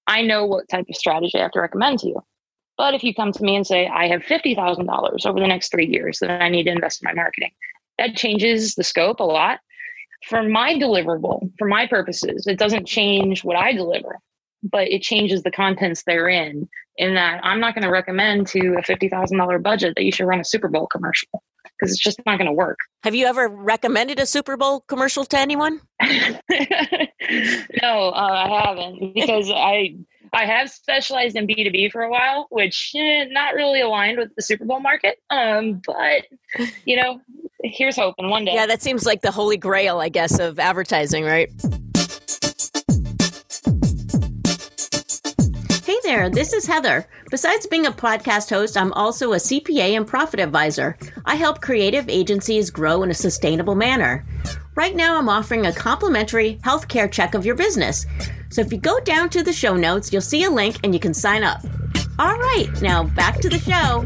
I 0.07 0.23
know 0.23 0.47
what 0.47 0.69
type 0.69 0.87
of 0.89 0.97
strategy 0.97 1.39
I 1.39 1.43
have 1.43 1.53
to 1.53 1.61
recommend 1.61 2.01
to 2.01 2.09
you. 2.09 2.25
But 2.83 2.95
if 2.95 3.05
you 3.05 3.15
come 3.15 3.31
to 3.31 3.45
me 3.45 3.55
and 3.55 3.65
say, 3.65 3.87
I 3.87 4.09
have 4.09 4.23
$50,000 4.23 5.27
over 5.27 5.39
the 5.39 5.47
next 5.47 5.71
three 5.71 5.87
years 5.87 6.19
that 6.19 6.43
I 6.43 6.49
need 6.49 6.65
to 6.65 6.73
invest 6.73 7.01
in 7.01 7.07
my 7.07 7.15
marketing, 7.15 7.53
that 7.97 8.17
changes 8.17 8.75
the 8.75 8.83
scope 8.83 9.21
a 9.21 9.23
lot. 9.23 9.61
For 10.29 10.43
my 10.43 10.75
deliverable, 10.75 11.53
for 11.61 11.69
my 11.69 11.87
purposes, 11.87 12.49
it 12.49 12.59
doesn't 12.59 12.89
change 12.89 13.45
what 13.45 13.55
I 13.55 13.73
deliver, 13.73 14.19
but 14.65 14.89
it 14.89 15.01
changes 15.01 15.45
the 15.45 15.53
contents 15.53 16.03
therein. 16.03 16.69
In 16.97 17.15
that 17.15 17.39
I'm 17.45 17.61
not 17.61 17.77
going 17.77 17.85
to 17.85 17.91
recommend 17.91 18.49
to 18.49 18.59
a 18.77 18.83
$50,000 18.83 19.63
budget 19.63 19.95
that 19.95 20.03
you 20.03 20.11
should 20.11 20.27
run 20.27 20.41
a 20.41 20.45
Super 20.45 20.67
Bowl 20.67 20.89
commercial 20.89 21.41
because 21.63 21.93
it's 21.93 22.03
just 22.03 22.21
not 22.27 22.37
going 22.37 22.51
to 22.51 22.53
work. 22.53 22.79
Have 23.05 23.15
you 23.15 23.27
ever 23.27 23.47
recommended 23.47 24.19
a 24.19 24.27
Super 24.27 24.57
Bowl 24.57 24.81
commercial 24.81 25.25
to 25.27 25.39
anyone? 25.39 25.81
no, 26.03 26.09
uh, 28.11 28.13
I 28.13 28.65
haven't 28.67 29.15
because 29.15 29.53
I 29.55 29.95
I 30.35 30.47
have 30.47 30.71
specialized 30.71 31.37
in 31.37 31.47
B2B 31.47 31.93
for 31.93 32.03
a 32.03 32.11
while, 32.11 32.47
which 32.49 32.93
eh, 32.97 33.25
not 33.31 33.55
really 33.55 33.83
aligned 33.83 34.17
with 34.17 34.35
the 34.35 34.41
Super 34.41 34.65
Bowl 34.65 34.81
market. 34.81 35.19
Um, 35.29 35.83
but 35.87 36.25
you 36.87 36.97
know, 36.97 37.21
here's 37.63 37.97
hoping 37.97 38.31
one 38.31 38.47
day. 38.47 38.55
Yeah, 38.55 38.67
that 38.67 38.81
seems 38.81 39.05
like 39.05 39.21
the 39.21 39.31
holy 39.31 39.59
grail, 39.59 40.01
I 40.01 40.09
guess, 40.09 40.39
of 40.39 40.59
advertising, 40.59 41.25
right? 41.25 41.51
Hey 45.85 45.99
there, 46.05 46.31
this 46.31 46.55
is 46.55 46.65
Heather. 46.65 47.07
Besides 47.31 47.67
being 47.67 47.85
a 47.85 47.93
podcast 47.93 48.49
host, 48.49 48.79
I'm 48.79 48.93
also 48.95 49.35
a 49.35 49.37
CPA 49.37 49.97
and 49.97 50.07
profit 50.07 50.41
advisor. 50.41 50.97
I 51.27 51.35
help 51.35 51.61
creative 51.61 52.09
agencies 52.09 52.71
grow 52.71 53.03
in 53.03 53.11
a 53.11 53.15
sustainable 53.15 53.75
manner. 53.75 54.25
Right 54.75 54.97
now, 54.97 55.19
I'm 55.19 55.29
offering 55.29 55.67
a 55.67 55.73
complimentary 55.73 56.59
healthcare 56.65 57.11
check 57.11 57.35
of 57.35 57.45
your 57.45 57.55
business. 57.55 58.07
So 58.53 58.61
if 58.61 58.71
you 58.71 58.79
go 58.79 59.01
down 59.01 59.31
to 59.31 59.43
the 59.43 59.53
show 59.53 59.77
notes, 59.77 60.13
you'll 60.13 60.21
see 60.21 60.45
a 60.45 60.51
link 60.51 60.79
and 60.85 60.93
you 60.93 61.01
can 61.01 61.15
sign 61.15 61.43
up. 61.43 61.63
All 62.19 62.37
right, 62.37 62.69
now 62.83 63.05
back 63.05 63.41
to 63.41 63.49
the 63.49 63.59
show. 63.59 64.05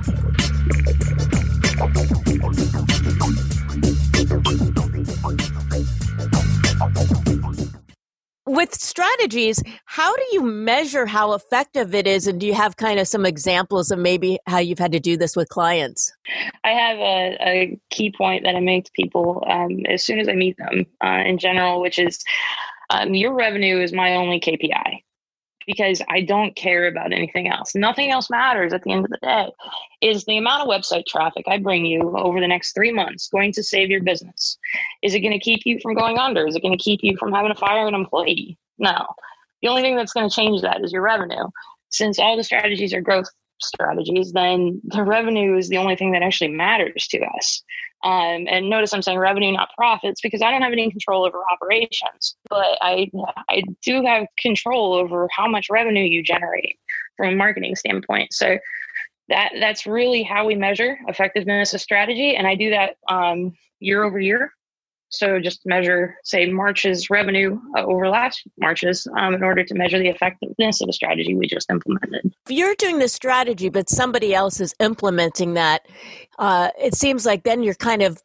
With 8.46 8.72
strategies, 8.72 9.60
how 9.86 10.14
do 10.14 10.22
you 10.30 10.42
measure 10.42 11.06
how 11.06 11.32
effective 11.32 11.92
it 11.92 12.06
is? 12.06 12.28
And 12.28 12.40
do 12.40 12.46
you 12.46 12.54
have 12.54 12.76
kind 12.76 13.00
of 13.00 13.08
some 13.08 13.26
examples 13.26 13.90
of 13.90 13.98
maybe 13.98 14.38
how 14.46 14.58
you've 14.58 14.78
had 14.78 14.92
to 14.92 15.00
do 15.00 15.16
this 15.16 15.34
with 15.34 15.48
clients? 15.48 16.12
I 16.62 16.70
have 16.70 16.98
a, 16.98 17.36
a 17.40 17.78
key 17.90 18.14
point 18.16 18.44
that 18.44 18.54
I 18.54 18.60
make 18.60 18.84
to 18.84 18.92
people 18.92 19.44
um, 19.48 19.84
as 19.88 20.04
soon 20.04 20.20
as 20.20 20.28
I 20.28 20.34
meet 20.34 20.56
them 20.56 20.86
uh, 21.04 21.24
in 21.26 21.38
general, 21.38 21.80
which 21.80 21.98
is 21.98 22.22
um, 22.90 23.14
your 23.14 23.32
revenue 23.32 23.80
is 23.80 23.92
my 23.92 24.14
only 24.16 24.40
KPI 24.40 25.02
because 25.66 26.00
I 26.08 26.20
don't 26.20 26.54
care 26.54 26.86
about 26.86 27.12
anything 27.12 27.48
else. 27.48 27.74
Nothing 27.74 28.10
else 28.10 28.30
matters 28.30 28.72
at 28.72 28.82
the 28.82 28.92
end 28.92 29.04
of 29.04 29.10
the 29.10 29.18
day. 29.20 29.50
Is 30.00 30.24
the 30.24 30.38
amount 30.38 30.62
of 30.62 30.68
website 30.68 31.06
traffic 31.06 31.44
I 31.48 31.58
bring 31.58 31.84
you 31.84 32.16
over 32.16 32.40
the 32.40 32.46
next 32.46 32.72
three 32.72 32.92
months 32.92 33.28
going 33.28 33.52
to 33.52 33.62
save 33.62 33.90
your 33.90 34.02
business? 34.02 34.58
Is 35.02 35.14
it 35.14 35.20
going 35.20 35.32
to 35.32 35.44
keep 35.44 35.62
you 35.64 35.80
from 35.82 35.94
going 35.94 36.18
under? 36.18 36.46
Is 36.46 36.54
it 36.54 36.62
going 36.62 36.76
to 36.76 36.82
keep 36.82 37.00
you 37.02 37.16
from 37.16 37.32
having 37.32 37.52
to 37.52 37.58
fire 37.58 37.88
an 37.88 37.94
employee? 37.94 38.56
No. 38.78 39.06
The 39.60 39.68
only 39.68 39.82
thing 39.82 39.96
that's 39.96 40.12
going 40.12 40.28
to 40.28 40.34
change 40.34 40.62
that 40.62 40.84
is 40.84 40.92
your 40.92 41.02
revenue. 41.02 41.48
Since 41.88 42.18
all 42.18 42.36
the 42.36 42.44
strategies 42.44 42.94
are 42.94 43.00
growth 43.00 43.28
strategies, 43.60 44.32
then 44.32 44.80
the 44.84 45.02
revenue 45.02 45.56
is 45.56 45.68
the 45.68 45.78
only 45.78 45.96
thing 45.96 46.12
that 46.12 46.22
actually 46.22 46.50
matters 46.50 47.06
to 47.08 47.20
us. 47.36 47.62
Um, 48.04 48.46
and 48.48 48.68
notice 48.68 48.92
I'm 48.92 49.02
saying 49.02 49.18
revenue, 49.18 49.52
not 49.52 49.70
profits, 49.76 50.20
because 50.20 50.42
I 50.42 50.50
don't 50.50 50.62
have 50.62 50.72
any 50.72 50.90
control 50.90 51.24
over 51.24 51.42
operations, 51.50 52.36
but 52.48 52.78
I 52.80 53.10
I 53.48 53.62
do 53.82 54.04
have 54.04 54.26
control 54.38 54.94
over 54.94 55.28
how 55.34 55.48
much 55.48 55.68
revenue 55.70 56.04
you 56.04 56.22
generate 56.22 56.78
from 57.16 57.30
a 57.30 57.36
marketing 57.36 57.74
standpoint. 57.74 58.32
So 58.32 58.58
that 59.28 59.52
that's 59.58 59.86
really 59.86 60.22
how 60.22 60.46
we 60.46 60.54
measure 60.54 60.98
effectiveness 61.08 61.74
of 61.74 61.80
strategy, 61.80 62.36
and 62.36 62.46
I 62.46 62.54
do 62.54 62.70
that 62.70 62.96
um, 63.08 63.54
year 63.80 64.04
over 64.04 64.20
year. 64.20 64.52
So 65.18 65.40
just 65.40 65.64
measure, 65.64 66.16
say, 66.24 66.50
March's 66.50 67.10
revenue 67.10 67.58
uh, 67.76 67.84
over 67.84 68.08
last 68.08 68.42
March's 68.58 69.06
um, 69.16 69.34
in 69.34 69.42
order 69.42 69.64
to 69.64 69.74
measure 69.74 69.98
the 69.98 70.08
effectiveness 70.08 70.80
of 70.80 70.86
the 70.86 70.92
strategy 70.92 71.34
we 71.34 71.46
just 71.46 71.70
implemented. 71.70 72.34
If 72.46 72.52
you're 72.52 72.74
doing 72.76 72.98
the 72.98 73.08
strategy, 73.08 73.68
but 73.68 73.88
somebody 73.88 74.34
else 74.34 74.60
is 74.60 74.74
implementing 74.80 75.54
that, 75.54 75.86
uh, 76.38 76.70
it 76.80 76.94
seems 76.94 77.26
like 77.26 77.44
then 77.44 77.62
you're 77.62 77.74
kind 77.74 78.02
of 78.02 78.22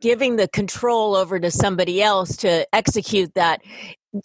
giving 0.00 0.36
the 0.36 0.48
control 0.48 1.14
over 1.14 1.40
to 1.40 1.50
somebody 1.50 2.02
else 2.02 2.36
to 2.38 2.66
execute 2.74 3.34
that. 3.34 3.62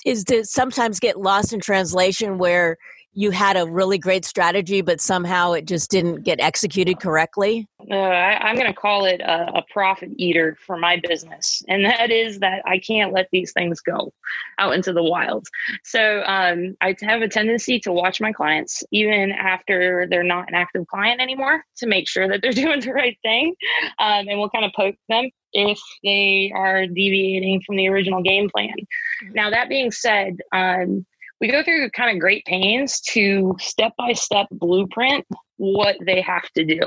Is 0.05 0.23
to 0.25 0.45
sometimes 0.45 1.01
get 1.01 1.19
lost 1.19 1.51
in 1.51 1.59
translation 1.59 2.37
where 2.37 2.77
you 3.13 3.31
had 3.31 3.57
a 3.57 3.65
really 3.65 3.97
great 3.97 4.23
strategy, 4.23 4.81
but 4.81 5.01
somehow 5.01 5.51
it 5.51 5.65
just 5.65 5.91
didn't 5.91 6.23
get 6.23 6.39
executed 6.39 6.99
correctly? 6.99 7.67
Uh, 7.89 7.95
I, 7.95 8.49
am 8.49 8.55
going 8.55 8.67
to 8.67 8.79
call 8.79 9.05
it 9.05 9.19
a, 9.21 9.57
a, 9.57 9.63
profit 9.69 10.11
eater 10.17 10.57
for 10.65 10.77
my 10.77 11.01
business. 11.07 11.61
And 11.67 11.83
that 11.85 12.09
is 12.09 12.39
that 12.39 12.61
I 12.65 12.79
can't 12.79 13.11
let 13.11 13.27
these 13.31 13.51
things 13.51 13.81
go 13.81 14.13
out 14.59 14.73
into 14.73 14.93
the 14.93 15.03
wild. 15.03 15.47
So 15.83 16.23
um, 16.25 16.75
I 16.79 16.95
have 17.01 17.21
a 17.21 17.27
tendency 17.27 17.79
to 17.81 17.91
watch 17.91 18.21
my 18.21 18.31
clients, 18.31 18.83
even 18.91 19.31
after 19.31 20.07
they're 20.09 20.23
not 20.23 20.47
an 20.47 20.55
active 20.55 20.87
client 20.87 21.19
anymore, 21.19 21.65
to 21.77 21.87
make 21.87 22.07
sure 22.07 22.29
that 22.29 22.41
they're 22.41 22.51
doing 22.53 22.79
the 22.79 22.93
right 22.93 23.17
thing. 23.23 23.55
Um, 23.99 24.27
and 24.27 24.39
we'll 24.39 24.49
kind 24.49 24.65
of 24.65 24.71
poke 24.73 24.95
them 25.09 25.29
if 25.53 25.79
they 26.03 26.51
are 26.55 26.87
deviating 26.87 27.61
from 27.65 27.75
the 27.75 27.89
original 27.89 28.21
game 28.21 28.49
plan. 28.49 28.69
Mm-hmm. 28.69 29.33
Now, 29.33 29.49
that 29.49 29.67
being 29.67 29.91
said, 29.91 30.37
um, 30.53 31.05
we 31.41 31.47
go 31.51 31.63
through 31.63 31.89
kind 31.89 32.15
of 32.15 32.21
great 32.21 32.45
pains 32.45 33.01
to 33.01 33.55
step 33.59 33.93
by 33.97 34.13
step 34.13 34.47
blueprint 34.51 35.25
what 35.57 35.97
they 36.05 36.21
have 36.21 36.47
to 36.51 36.63
do. 36.63 36.79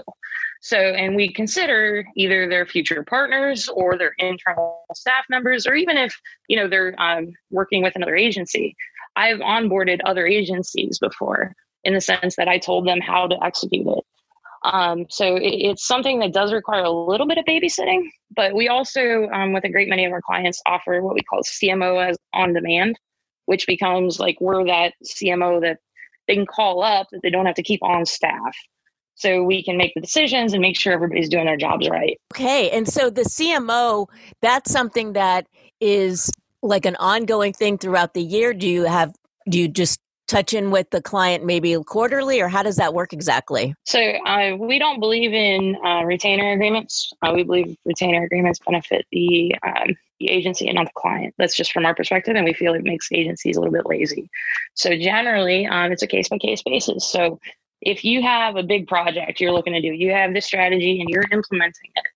So, 0.62 0.78
and 0.78 1.14
we 1.14 1.30
consider 1.30 2.06
either 2.16 2.48
their 2.48 2.64
future 2.64 3.02
partners 3.02 3.68
or 3.68 3.98
their 3.98 4.14
internal 4.18 4.84
staff 4.94 5.24
members, 5.28 5.66
or 5.66 5.74
even 5.74 5.98
if 5.98 6.18
you 6.48 6.56
know 6.56 6.68
they're 6.68 6.94
um, 6.98 7.32
working 7.50 7.82
with 7.82 7.96
another 7.96 8.16
agency. 8.16 8.74
I've 9.16 9.40
onboarded 9.40 10.00
other 10.04 10.26
agencies 10.26 10.98
before 10.98 11.54
in 11.84 11.94
the 11.94 12.00
sense 12.00 12.36
that 12.36 12.48
I 12.48 12.58
told 12.58 12.86
them 12.86 13.00
how 13.00 13.26
to 13.26 13.36
execute 13.44 13.86
it. 13.86 14.04
Um, 14.64 15.04
so 15.10 15.36
it, 15.36 15.42
it's 15.42 15.86
something 15.86 16.20
that 16.20 16.32
does 16.32 16.52
require 16.52 16.84
a 16.84 16.90
little 16.90 17.26
bit 17.26 17.36
of 17.36 17.44
babysitting, 17.44 18.08
but 18.34 18.54
we 18.54 18.68
also, 18.68 19.28
um, 19.28 19.52
with 19.52 19.64
a 19.64 19.68
great 19.68 19.88
many 19.88 20.06
of 20.06 20.12
our 20.12 20.22
clients, 20.22 20.62
offer 20.66 21.02
what 21.02 21.14
we 21.14 21.20
call 21.20 21.42
CMO 21.42 22.08
as 22.08 22.16
on 22.32 22.54
demand 22.54 22.98
which 23.46 23.66
becomes 23.66 24.18
like 24.18 24.40
we're 24.40 24.64
that 24.66 24.94
CMO 25.04 25.60
that 25.60 25.78
they 26.26 26.34
can 26.34 26.46
call 26.46 26.82
up 26.82 27.08
that 27.12 27.20
they 27.22 27.30
don't 27.30 27.46
have 27.46 27.54
to 27.56 27.62
keep 27.62 27.82
on 27.82 28.06
staff. 28.06 28.56
So 29.16 29.42
we 29.42 29.62
can 29.62 29.76
make 29.76 29.92
the 29.94 30.00
decisions 30.00 30.52
and 30.52 30.60
make 30.60 30.76
sure 30.76 30.92
everybody's 30.92 31.28
doing 31.28 31.46
their 31.46 31.56
jobs 31.56 31.88
right. 31.88 32.18
Okay. 32.34 32.70
And 32.70 32.88
so 32.88 33.10
the 33.10 33.22
CMO, 33.22 34.08
that's 34.42 34.72
something 34.72 35.12
that 35.12 35.46
is 35.80 36.30
like 36.62 36.84
an 36.84 36.96
ongoing 36.96 37.52
thing 37.52 37.78
throughout 37.78 38.14
the 38.14 38.22
year. 38.22 38.52
Do 38.52 38.68
you 38.68 38.84
have, 38.84 39.14
do 39.48 39.58
you 39.58 39.68
just 39.68 40.00
touch 40.26 40.54
in 40.54 40.70
with 40.70 40.88
the 40.90 41.02
client 41.02 41.44
maybe 41.44 41.76
quarterly 41.86 42.40
or 42.40 42.48
how 42.48 42.62
does 42.62 42.76
that 42.76 42.94
work 42.94 43.12
exactly 43.12 43.74
so 43.84 44.00
uh, 44.00 44.56
we 44.58 44.78
don't 44.78 44.98
believe 44.98 45.34
in 45.34 45.76
uh, 45.84 46.02
retainer 46.04 46.52
agreements 46.52 47.12
uh, 47.22 47.30
we 47.34 47.42
believe 47.42 47.76
retainer 47.84 48.24
agreements 48.24 48.58
benefit 48.66 49.04
the 49.12 49.54
um, 49.66 49.94
the 50.20 50.30
agency 50.30 50.66
and 50.68 50.76
not 50.76 50.86
the 50.86 50.92
client 50.96 51.34
that's 51.38 51.56
just 51.56 51.72
from 51.72 51.84
our 51.84 51.94
perspective 51.94 52.36
and 52.36 52.44
we 52.44 52.52
feel 52.52 52.74
it 52.74 52.84
makes 52.84 53.08
agencies 53.12 53.56
a 53.56 53.60
little 53.60 53.72
bit 53.72 53.86
lazy 53.86 54.30
so 54.74 54.96
generally 54.96 55.66
um, 55.66 55.92
it's 55.92 56.02
a 56.02 56.06
case 56.06 56.28
by 56.28 56.38
case 56.38 56.62
basis 56.62 57.08
so 57.08 57.38
if 57.80 58.04
you 58.04 58.22
have 58.22 58.56
a 58.56 58.62
big 58.62 58.86
project 58.86 59.40
you're 59.40 59.52
looking 59.52 59.72
to 59.72 59.80
do 59.80 59.88
you 59.88 60.10
have 60.12 60.32
this 60.34 60.46
strategy 60.46 61.00
and 61.00 61.08
you're 61.08 61.24
implementing 61.32 61.90
it 61.96 62.06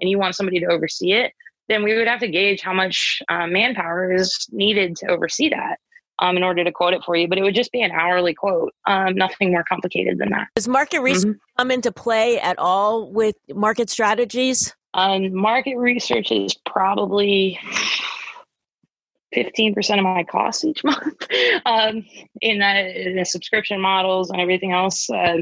and 0.00 0.08
you 0.10 0.18
want 0.18 0.34
somebody 0.34 0.60
to 0.60 0.66
oversee 0.66 1.12
it 1.12 1.32
then 1.68 1.82
we 1.82 1.94
would 1.94 2.08
have 2.08 2.20
to 2.20 2.28
gauge 2.28 2.62
how 2.62 2.72
much 2.72 3.20
uh, 3.28 3.46
manpower 3.46 4.12
is 4.12 4.46
needed 4.50 4.96
to 4.96 5.06
oversee 5.06 5.50
that 5.50 5.78
um, 6.20 6.36
in 6.36 6.42
order 6.42 6.64
to 6.64 6.72
quote 6.72 6.94
it 6.94 7.02
for 7.04 7.16
you, 7.16 7.28
but 7.28 7.38
it 7.38 7.42
would 7.42 7.54
just 7.54 7.72
be 7.72 7.82
an 7.82 7.92
hourly 7.92 8.34
quote, 8.34 8.72
um, 8.86 9.14
nothing 9.14 9.52
more 9.52 9.64
complicated 9.64 10.18
than 10.18 10.30
that. 10.30 10.48
Does 10.56 10.68
market 10.68 11.00
research 11.00 11.32
mm-hmm. 11.32 11.56
come 11.58 11.70
into 11.70 11.92
play 11.92 12.40
at 12.40 12.58
all 12.58 13.10
with 13.10 13.36
market 13.54 13.90
strategies? 13.90 14.74
Um, 14.94 15.34
market 15.34 15.76
research 15.76 16.32
is 16.32 16.54
probably 16.66 17.58
15% 19.34 19.98
of 19.98 20.04
my 20.04 20.24
costs 20.24 20.64
each 20.64 20.82
month 20.84 21.26
um, 21.66 22.04
in, 22.40 22.58
the, 22.58 23.08
in, 23.08 23.16
the, 23.16 23.24
subscription 23.24 23.80
models 23.80 24.30
and 24.30 24.40
everything 24.40 24.72
else. 24.72 25.08
Uh, 25.10 25.38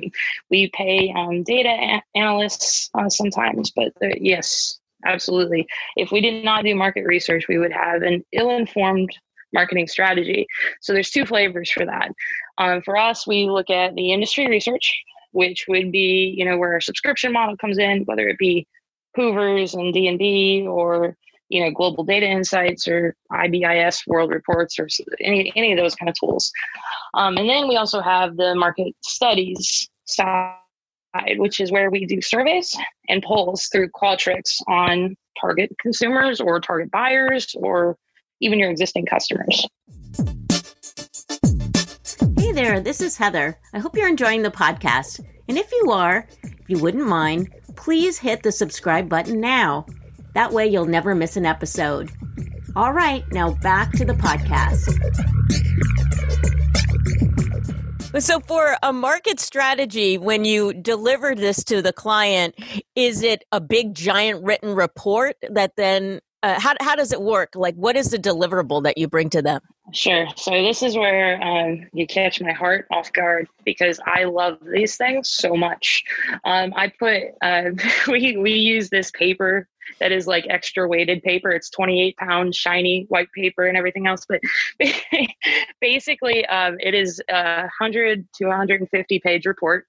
we 0.51 0.71
pay 0.75 1.13
um, 1.17 1.43
data 1.45 2.01
analysts 2.15 2.91
uh, 2.95 3.09
sometimes, 3.09 3.71
but 3.71 3.93
yes, 4.21 4.81
absolutely. 5.05 5.67
If 5.97 6.11
we 6.11 6.21
did 6.21 6.45
not 6.45 6.65
do 6.65 6.75
market 6.75 7.05
research, 7.07 7.47
we 7.49 7.59
would 7.59 7.73
have 7.73 8.03
an 8.03 8.25
ill 8.33 8.51
informed 8.51 9.17
marketing 9.53 9.87
strategy. 9.87 10.47
So 10.81 10.93
there's 10.93 11.11
two 11.11 11.25
flavors 11.25 11.71
for 11.71 11.87
that. 11.87 12.11
Um, 12.59 12.83
for 12.83 12.97
us, 12.97 13.27
we 13.27 13.49
look 13.49 13.71
at 13.71 13.95
the 13.95 14.13
industry 14.13 14.49
research, 14.49 15.03
which 15.33 15.67
would 15.69 15.93
be 15.93 16.35
you 16.37 16.45
know 16.45 16.59
where 16.59 16.73
our 16.73 16.81
subscription 16.81 17.33
model 17.33 17.57
comes 17.57 17.79
in, 17.79 18.05
whether 18.05 18.29
it 18.29 18.39
be 18.39 18.67
Hoover's 19.17 19.75
and 19.75 19.93
D 19.93 20.07
and 20.07 20.19
B 20.19 20.67
or 20.69 21.17
you 21.49 21.65
know 21.65 21.71
global 21.71 22.05
data 22.05 22.27
insights 22.27 22.87
or 22.87 23.17
IBISWorld 23.33 24.31
reports 24.31 24.79
or 24.79 24.89
any 25.21 25.53
any 25.57 25.73
of 25.73 25.79
those 25.79 25.95
kind 25.95 26.09
of 26.09 26.15
tools. 26.21 26.53
Um, 27.15 27.37
and 27.37 27.49
then 27.49 27.67
we 27.67 27.77
also 27.77 28.01
have 28.01 28.37
the 28.37 28.55
market 28.55 28.95
studies 29.03 29.89
side, 30.05 30.55
which 31.37 31.61
is 31.61 31.73
where 31.73 31.91
we 31.91 32.05
do 32.05 32.21
surveys 32.21 32.77
and 33.09 33.23
polls 33.23 33.69
through 33.73 33.89
Qualtrics 33.89 34.61
on 34.69 35.17
target 35.41 35.75
consumers 35.81 36.41
or 36.41 36.61
target 36.61 36.91
buyers 36.91 37.55
or 37.57 37.97
even 38.41 38.59
your 38.59 38.71
existing 38.71 39.07
customers. 39.07 39.67
Hey 42.39 42.53
there, 42.53 42.81
this 42.81 43.01
is 43.01 43.17
Heather. 43.17 43.59
I 43.73 43.79
hope 43.79 43.97
you're 43.97 44.09
enjoying 44.09 44.43
the 44.43 44.51
podcast. 44.51 45.21
And 45.49 45.57
if 45.57 45.71
you 45.73 45.91
are, 45.91 46.29
you 46.69 46.79
wouldn't 46.79 47.07
mind, 47.07 47.51
please 47.77 48.19
hit 48.19 48.43
the 48.43 48.53
subscribe 48.53 49.09
button 49.09 49.41
now. 49.41 49.87
That 50.35 50.53
way 50.53 50.67
you'll 50.67 50.87
never 50.87 51.15
miss 51.15 51.37
an 51.37 51.47
episode. 51.47 52.11
All 52.75 52.93
right, 52.93 53.25
now 53.33 53.53
back 53.53 53.93
to 53.93 54.05
the 54.05 54.15
podcast. 54.15 54.93
So, 58.21 58.41
for 58.41 58.77
a 58.83 58.93
market 58.95 59.41
strategy, 59.41 60.17
when 60.17 60.47
you 60.47 60.73
deliver 60.73 61.35
this 61.35 61.63
to 61.65 61.83
the 61.83 61.93
client, 61.93 62.55
is 62.95 63.23
it 63.23 63.45
a 63.53 63.61
big, 63.61 63.95
giant 63.95 64.43
written 64.43 64.75
report 64.75 65.37
that 65.51 65.77
then 65.77 66.21
uh, 66.43 66.61
how 66.61 66.75
how 66.81 66.95
does 66.95 67.13
it 67.13 67.21
work? 67.21 67.51
Like, 67.55 67.75
what 67.75 67.97
is 67.97 68.11
the 68.11 68.19
deliverable 68.19 68.83
that 68.85 68.99
you 68.99 69.09
bring 69.09 69.31
to 69.31 69.43
them? 69.43 69.61
Sure. 69.93 70.27
So 70.37 70.51
this 70.51 70.83
is 70.83 70.97
where 70.97 71.41
um, 71.43 71.87
you 71.93 72.07
catch 72.07 72.41
my 72.41 72.53
heart 72.53 72.87
off 72.91 73.13
guard 73.13 73.49
because 73.65 74.01
I 74.05 74.25
love 74.25 74.59
these 74.63 74.97
things 74.97 75.31
so 75.31 75.57
much. 75.57 76.05
Um, 76.45 76.73
I 76.77 76.93
put 76.99 77.23
uh, 77.43 77.71
we 78.09 78.37
we 78.37 78.53
use 78.53 78.91
this 78.91 79.11
paper 79.13 79.69
that 80.01 80.13
is 80.13 80.27
like 80.27 80.47
extra 80.51 80.87
weighted 80.89 81.23
paper. 81.23 81.51
It's 81.51 81.71
28 81.71 82.17
pound 82.17 82.55
shiny 82.55 83.07
white 83.09 83.31
paper 83.33 83.67
and 83.67 83.77
everything 83.77 84.07
else. 84.07 84.27
But 84.29 84.41
basically, 85.81 86.45
um, 86.47 86.77
it 86.81 86.95
is 86.95 87.21
a 87.31 87.63
100 87.81 88.27
to 88.35 88.47
150 88.47 89.21
page 89.21 89.47
report 89.47 89.87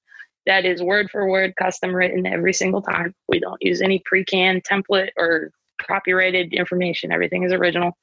that 0.48 0.66
is 0.66 0.82
word 0.82 1.10
for 1.12 1.28
word 1.28 1.54
custom 1.58 1.94
written 1.94 2.26
every 2.26 2.54
single 2.54 2.82
time. 2.82 3.14
We 3.28 3.40
don't 3.40 3.62
use 3.62 3.82
any 3.82 4.02
pre 4.06 4.24
canned 4.24 4.64
template 4.64 5.10
or 5.18 5.52
copyrighted 5.86 6.54
information. 6.54 7.12
Everything 7.12 7.44
is 7.44 7.54
original. 7.54 7.98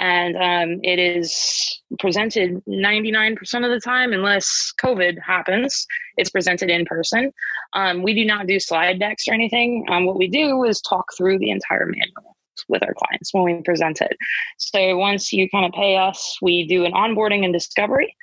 And 0.00 0.36
um, 0.36 0.80
it 0.82 0.98
is 0.98 1.80
presented 2.00 2.60
99% 2.68 3.38
of 3.64 3.70
the 3.70 3.80
time, 3.80 4.12
unless 4.12 4.72
COVID 4.82 5.18
happens, 5.24 5.86
it's 6.16 6.30
presented 6.30 6.68
in 6.68 6.84
person. 6.84 7.32
Um, 7.74 8.02
we 8.02 8.12
do 8.14 8.24
not 8.24 8.46
do 8.46 8.58
slide 8.58 8.98
decks 8.98 9.28
or 9.28 9.34
anything. 9.34 9.86
Um, 9.88 10.06
what 10.06 10.18
we 10.18 10.26
do 10.26 10.64
is 10.64 10.80
talk 10.80 11.04
through 11.16 11.38
the 11.38 11.50
entire 11.50 11.86
manual 11.86 12.36
with 12.68 12.82
our 12.82 12.94
clients 12.94 13.32
when 13.32 13.44
we 13.44 13.62
present 13.62 14.00
it. 14.00 14.16
So 14.58 14.96
once 14.96 15.32
you 15.32 15.48
kind 15.50 15.66
of 15.66 15.72
pay 15.72 15.96
us, 15.96 16.38
we 16.42 16.66
do 16.66 16.84
an 16.84 16.92
onboarding 16.92 17.44
and 17.44 17.52
discovery. 17.52 18.16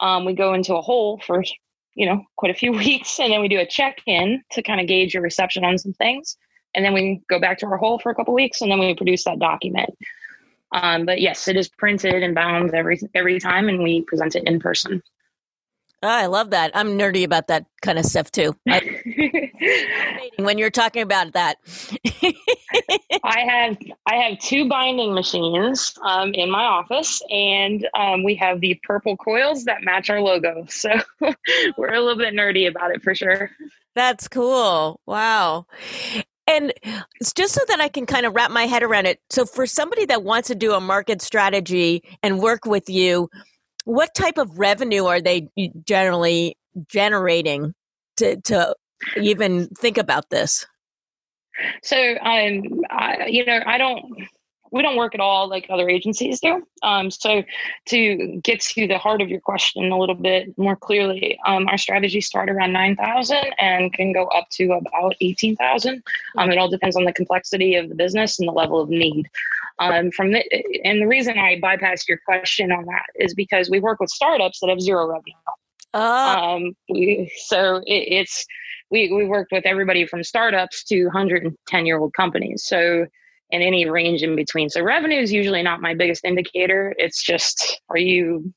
Um, 0.00 0.24
we 0.24 0.34
go 0.34 0.54
into 0.54 0.74
a 0.76 0.80
hole 0.80 1.20
for 1.24 1.44
you 1.94 2.06
know 2.06 2.24
quite 2.36 2.50
a 2.50 2.54
few 2.54 2.72
weeks, 2.72 3.20
and 3.20 3.32
then 3.32 3.40
we 3.40 3.48
do 3.48 3.60
a 3.60 3.66
check 3.66 3.98
in 4.06 4.42
to 4.52 4.62
kind 4.62 4.80
of 4.80 4.88
gauge 4.88 5.14
your 5.14 5.22
reception 5.22 5.64
on 5.64 5.78
some 5.78 5.92
things 5.92 6.36
and 6.74 6.84
then 6.84 6.92
we 6.94 7.20
go 7.28 7.38
back 7.38 7.58
to 7.58 7.66
our 7.66 7.76
hole 7.76 7.98
for 7.98 8.10
a 8.10 8.14
couple 8.14 8.34
weeks 8.34 8.60
and 8.60 8.70
then 8.70 8.78
we 8.78 8.94
produce 8.94 9.24
that 9.24 9.38
document. 9.38 9.90
Um, 10.72 11.04
but 11.04 11.20
yes 11.20 11.48
it 11.48 11.56
is 11.56 11.68
printed 11.68 12.22
and 12.22 12.34
bound 12.34 12.74
every 12.74 12.98
every 13.14 13.38
time 13.38 13.68
and 13.68 13.82
we 13.82 14.02
present 14.02 14.34
it 14.36 14.44
in 14.46 14.58
person. 14.58 15.02
Oh, 16.04 16.08
i 16.08 16.26
love 16.26 16.50
that. 16.50 16.72
I'm 16.74 16.98
nerdy 16.98 17.22
about 17.22 17.46
that 17.46 17.64
kind 17.80 17.98
of 17.98 18.04
stuff 18.04 18.30
too. 18.32 18.56
When 20.38 20.58
you're 20.58 20.70
talking 20.70 21.02
about 21.02 21.34
that. 21.34 21.58
I 23.24 23.40
have 23.48 23.78
i 24.06 24.16
have 24.16 24.38
two 24.40 24.68
binding 24.68 25.14
machines 25.14 25.96
um, 26.02 26.34
in 26.34 26.50
my 26.50 26.64
office 26.64 27.22
and 27.30 27.86
um, 27.94 28.24
we 28.24 28.34
have 28.36 28.60
the 28.60 28.80
purple 28.82 29.16
coils 29.16 29.64
that 29.66 29.82
match 29.82 30.10
our 30.10 30.20
logo. 30.20 30.66
So 30.68 30.90
we're 31.76 31.92
a 31.92 32.00
little 32.00 32.16
bit 32.16 32.34
nerdy 32.34 32.68
about 32.68 32.90
it 32.90 33.02
for 33.02 33.14
sure. 33.14 33.50
That's 33.94 34.26
cool. 34.26 35.00
Wow. 35.06 35.66
And 36.46 36.72
it's 37.20 37.32
just 37.32 37.54
so 37.54 37.60
that 37.68 37.80
I 37.80 37.88
can 37.88 38.04
kind 38.06 38.26
of 38.26 38.34
wrap 38.34 38.50
my 38.50 38.66
head 38.66 38.82
around 38.82 39.06
it. 39.06 39.20
So, 39.30 39.44
for 39.44 39.66
somebody 39.66 40.06
that 40.06 40.24
wants 40.24 40.48
to 40.48 40.54
do 40.54 40.74
a 40.74 40.80
market 40.80 41.22
strategy 41.22 42.02
and 42.22 42.40
work 42.40 42.64
with 42.66 42.88
you, 42.88 43.28
what 43.84 44.14
type 44.14 44.38
of 44.38 44.58
revenue 44.58 45.06
are 45.06 45.20
they 45.20 45.48
generally 45.86 46.56
generating 46.88 47.74
to, 48.16 48.40
to 48.42 48.74
even 49.16 49.68
think 49.68 49.98
about 49.98 50.30
this? 50.30 50.66
So, 51.82 51.96
um, 51.96 52.62
I, 52.90 53.26
you 53.28 53.44
know, 53.44 53.60
I 53.64 53.78
don't 53.78 54.04
we 54.72 54.80
don't 54.80 54.96
work 54.96 55.14
at 55.14 55.20
all 55.20 55.48
like 55.48 55.66
other 55.68 55.88
agencies 55.88 56.40
do. 56.40 56.66
Um, 56.82 57.10
so 57.10 57.42
to 57.86 58.40
get 58.42 58.60
to 58.60 58.88
the 58.88 58.98
heart 58.98 59.20
of 59.20 59.28
your 59.28 59.40
question 59.40 59.92
a 59.92 59.98
little 59.98 60.14
bit 60.14 60.56
more 60.58 60.74
clearly, 60.74 61.38
um, 61.46 61.68
our 61.68 61.76
strategies 61.76 62.26
start 62.26 62.48
around 62.48 62.72
9,000 62.72 63.36
and 63.58 63.92
can 63.92 64.12
go 64.12 64.24
up 64.28 64.48
to 64.52 64.72
about 64.72 65.14
18,000. 65.20 66.02
Um, 66.38 66.50
it 66.50 66.58
all 66.58 66.68
depends 66.68 66.96
on 66.96 67.04
the 67.04 67.12
complexity 67.12 67.76
of 67.76 67.90
the 67.90 67.94
business 67.94 68.38
and 68.38 68.48
the 68.48 68.52
level 68.52 68.80
of 68.80 68.88
need. 68.88 69.28
Um, 69.78 70.10
from 70.10 70.32
the, 70.32 70.42
and 70.84 71.02
the 71.02 71.06
reason 71.06 71.38
I 71.38 71.60
bypassed 71.60 72.08
your 72.08 72.18
question 72.24 72.72
on 72.72 72.86
that 72.86 73.06
is 73.16 73.34
because 73.34 73.68
we 73.68 73.78
work 73.78 74.00
with 74.00 74.10
startups 74.10 74.60
that 74.60 74.70
have 74.70 74.80
zero 74.80 75.06
revenue. 75.06 75.34
Oh. 75.92 76.56
Um, 76.56 76.76
we, 76.88 77.30
so 77.44 77.76
it, 77.86 78.08
it's, 78.10 78.46
we, 78.90 79.12
we 79.12 79.26
worked 79.26 79.52
with 79.52 79.66
everybody 79.66 80.06
from 80.06 80.24
startups 80.24 80.82
to 80.84 81.04
110 81.04 81.86
year 81.86 81.98
old 81.98 82.14
companies. 82.14 82.64
So 82.64 83.06
and 83.52 83.62
any 83.62 83.88
range 83.88 84.22
in 84.22 84.34
between. 84.34 84.70
So 84.70 84.82
revenue 84.82 85.20
is 85.20 85.32
usually 85.32 85.62
not 85.62 85.80
my 85.80 85.94
biggest 85.94 86.24
indicator. 86.24 86.94
It's 86.98 87.22
just 87.22 87.80
are 87.90 87.98
you 87.98 88.52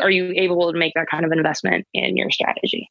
are 0.00 0.10
you 0.10 0.32
able 0.36 0.72
to 0.72 0.78
make 0.78 0.92
that 0.94 1.06
kind 1.10 1.24
of 1.24 1.32
investment 1.32 1.86
in 1.94 2.16
your 2.16 2.30
strategy? 2.30 2.88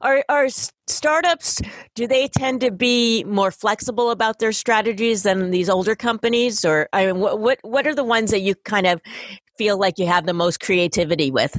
Are 0.00 0.24
are 0.28 0.48
startups 0.86 1.60
do 1.94 2.06
they 2.06 2.28
tend 2.28 2.60
to 2.60 2.70
be 2.70 3.24
more 3.24 3.50
flexible 3.50 4.10
about 4.10 4.38
their 4.38 4.52
strategies 4.52 5.22
than 5.22 5.50
these 5.50 5.70
older 5.70 5.94
companies 5.94 6.64
or 6.64 6.88
I 6.92 7.06
mean 7.06 7.20
what 7.20 7.38
what 7.38 7.58
what 7.62 7.86
are 7.86 7.94
the 7.94 8.04
ones 8.04 8.30
that 8.32 8.40
you 8.40 8.54
kind 8.54 8.86
of 8.86 9.00
feel 9.56 9.78
like 9.78 9.98
you 9.98 10.06
have 10.06 10.26
the 10.26 10.34
most 10.34 10.60
creativity 10.60 11.30
with? 11.30 11.58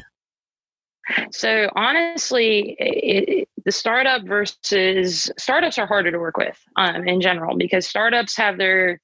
So 1.32 1.70
honestly, 1.76 2.76
it, 2.80 3.50
the 3.66 3.72
startup 3.72 4.24
versus 4.24 5.32
startups 5.38 5.78
are 5.78 5.88
harder 5.88 6.12
to 6.12 6.20
work 6.20 6.38
with 6.38 6.58
um, 6.76 7.08
in 7.08 7.22
general 7.22 7.58
because 7.58 7.88
startups 7.88 8.36
have 8.38 8.58
their 8.58 9.00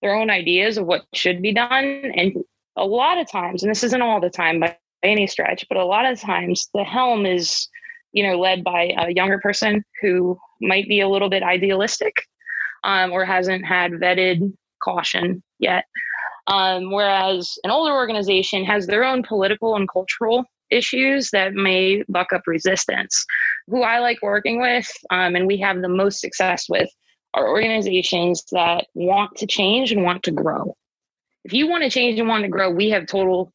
their 0.00 0.14
own 0.14 0.30
ideas 0.30 0.78
of 0.78 0.86
what 0.86 1.04
should 1.14 1.40
be 1.40 1.52
done, 1.52 2.12
and 2.16 2.32
a 2.76 2.84
lot 2.84 3.18
of 3.18 3.30
times, 3.30 3.62
and 3.62 3.70
this 3.70 3.84
isn't 3.84 4.02
all 4.02 4.20
the 4.20 4.30
time 4.30 4.58
by 4.58 4.76
any 5.02 5.26
stretch, 5.26 5.64
but 5.68 5.78
a 5.78 5.84
lot 5.84 6.10
of 6.10 6.20
times 6.20 6.68
the 6.74 6.84
helm 6.84 7.26
is 7.26 7.68
you 8.12 8.26
know 8.26 8.38
led 8.38 8.64
by 8.64 8.92
a 8.98 9.12
younger 9.12 9.38
person 9.38 9.84
who 10.00 10.38
might 10.60 10.88
be 10.88 11.00
a 11.00 11.08
little 11.08 11.30
bit 11.30 11.42
idealistic 11.42 12.14
um, 12.84 13.12
or 13.12 13.24
hasn't 13.24 13.64
had 13.64 13.92
vetted 13.92 14.52
caution 14.82 15.42
yet. 15.58 15.84
Um, 16.48 16.90
whereas 16.90 17.56
an 17.62 17.70
older 17.70 17.92
organization 17.92 18.64
has 18.64 18.86
their 18.86 19.04
own 19.04 19.22
political 19.22 19.76
and 19.76 19.88
cultural 19.88 20.44
issues 20.70 21.30
that 21.30 21.54
may 21.54 22.02
buck 22.08 22.32
up 22.32 22.42
resistance. 22.46 23.24
Who 23.68 23.82
I 23.82 24.00
like 24.00 24.18
working 24.22 24.60
with, 24.60 24.90
um, 25.10 25.36
and 25.36 25.46
we 25.46 25.58
have 25.58 25.80
the 25.80 25.88
most 25.88 26.20
success 26.20 26.66
with, 26.68 26.90
are 27.34 27.48
organizations 27.48 28.44
that 28.52 28.86
want 28.94 29.36
to 29.36 29.46
change 29.46 29.92
and 29.92 30.04
want 30.04 30.22
to 30.24 30.30
grow. 30.30 30.76
If 31.44 31.52
you 31.52 31.68
want 31.68 31.82
to 31.84 31.90
change 31.90 32.18
and 32.18 32.28
want 32.28 32.42
to 32.42 32.48
grow, 32.48 32.70
we 32.70 32.90
have 32.90 33.06
total 33.06 33.52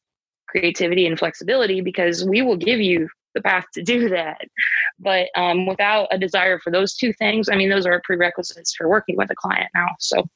creativity 0.48 1.06
and 1.06 1.18
flexibility 1.18 1.80
because 1.80 2.24
we 2.24 2.42
will 2.42 2.56
give 2.56 2.80
you 2.80 3.08
the 3.34 3.42
path 3.42 3.64
to 3.74 3.82
do 3.82 4.08
that. 4.08 4.40
But 4.98 5.28
um, 5.36 5.66
without 5.66 6.08
a 6.10 6.18
desire 6.18 6.58
for 6.58 6.70
those 6.70 6.96
two 6.96 7.12
things, 7.12 7.48
I 7.48 7.56
mean, 7.56 7.70
those 7.70 7.86
are 7.86 8.00
prerequisites 8.04 8.74
for 8.74 8.88
working 8.88 9.16
with 9.16 9.30
a 9.30 9.36
client 9.36 9.70
now. 9.74 9.88
So, 10.00 10.28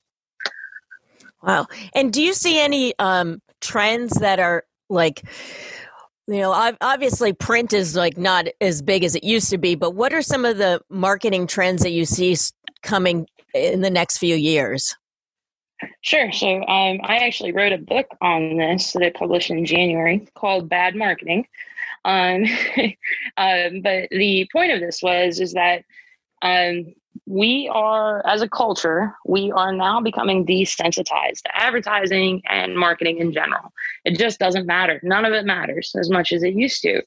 wow. 1.43 1.67
And 1.95 2.13
do 2.13 2.23
you 2.23 2.35
see 2.35 2.61
any 2.61 2.95
um, 2.99 3.41
trends 3.61 4.13
that 4.21 4.39
are 4.39 4.65
like 4.89 5.25
you 6.27 6.39
know 6.39 6.75
obviously 6.81 7.33
print 7.33 7.73
is 7.73 7.97
like 7.97 8.17
not 8.17 8.47
as 8.61 8.83
big 8.83 9.05
as 9.05 9.15
it 9.15 9.25
used 9.25 9.51
to 9.51 9.59
be 9.59 9.75
but 9.75 9.95
what 9.95 10.13
are 10.13 10.23
some 10.23 10.45
of 10.45 10.59
the 10.59 10.81
marketing 10.89 11.47
trends 11.47 11.83
that 11.83 11.91
you 11.91 12.05
see 12.05 12.37
coming 12.83 13.27
in 13.55 13.81
the 13.81 13.91
next 13.91 14.19
few 14.19 14.35
years? 14.35 14.97
Sure 16.01 16.31
so 16.31 16.63
um, 16.67 17.01
i 17.03 17.19
actually 17.19 17.53
wrote 17.53 17.73
a 17.73 17.79
book 17.79 18.07
on 18.21 18.57
this 18.57 18.93
that 18.93 19.03
i 19.03 19.11
published 19.11 19.51
in 19.51 19.65
january 19.65 20.29
called 20.35 20.69
bad 20.69 20.95
marketing 20.95 21.47
um, 22.05 22.45
um, 23.37 23.81
but 23.83 24.09
the 24.11 24.49
point 24.53 24.73
of 24.73 24.81
this 24.81 25.03
was 25.03 25.41
is 25.41 25.53
that 25.53 25.85
um, 26.43 26.95
we 27.27 27.71
are, 27.73 28.27
as 28.27 28.43
a 28.43 28.49
culture, 28.49 29.15
we 29.25 29.53
are 29.53 29.73
now 29.73 30.01
becoming 30.01 30.45
desensitized 30.45 31.43
to 31.45 31.57
advertising 31.57 32.43
and 32.49 32.77
marketing 32.77 33.19
in 33.19 33.33
general. 33.33 33.73
It 34.05 34.19
just 34.19 34.39
doesn't 34.39 34.67
matter. 34.67 35.01
None 35.03 35.25
of 35.25 35.33
it 35.33 35.45
matters 35.45 35.95
as 35.99 36.11
much 36.11 36.33
as 36.33 36.43
it 36.43 36.55
used 36.55 36.83
to. 36.83 37.03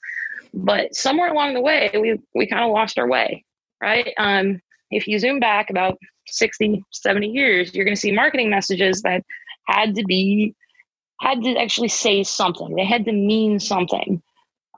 But 0.53 0.95
somewhere 0.95 1.31
along 1.31 1.53
the 1.53 1.61
way, 1.61 1.91
we, 1.93 2.19
we 2.33 2.47
kind 2.47 2.63
of 2.63 2.71
lost 2.71 2.97
our 2.97 3.07
way, 3.07 3.43
right? 3.81 4.13
Um, 4.17 4.61
if 4.89 5.05
you 5.05 5.19
zoom 5.19 5.41
back 5.41 5.69
about 5.69 5.97
60, 6.27 6.83
70 6.91 7.27
years, 7.27 7.75
you're 7.75 7.85
going 7.85 7.95
to 7.95 7.99
see 7.99 8.11
marketing 8.13 8.49
messages 8.49 9.01
that 9.01 9.23
had 9.67 9.95
to 9.95 10.03
be, 10.05 10.55
had 11.19 11.43
to 11.43 11.57
actually 11.57 11.89
say 11.89 12.23
something. 12.23 12.73
They 12.75 12.85
had 12.85 13.03
to 13.05 13.11
mean 13.11 13.59
something. 13.59 14.21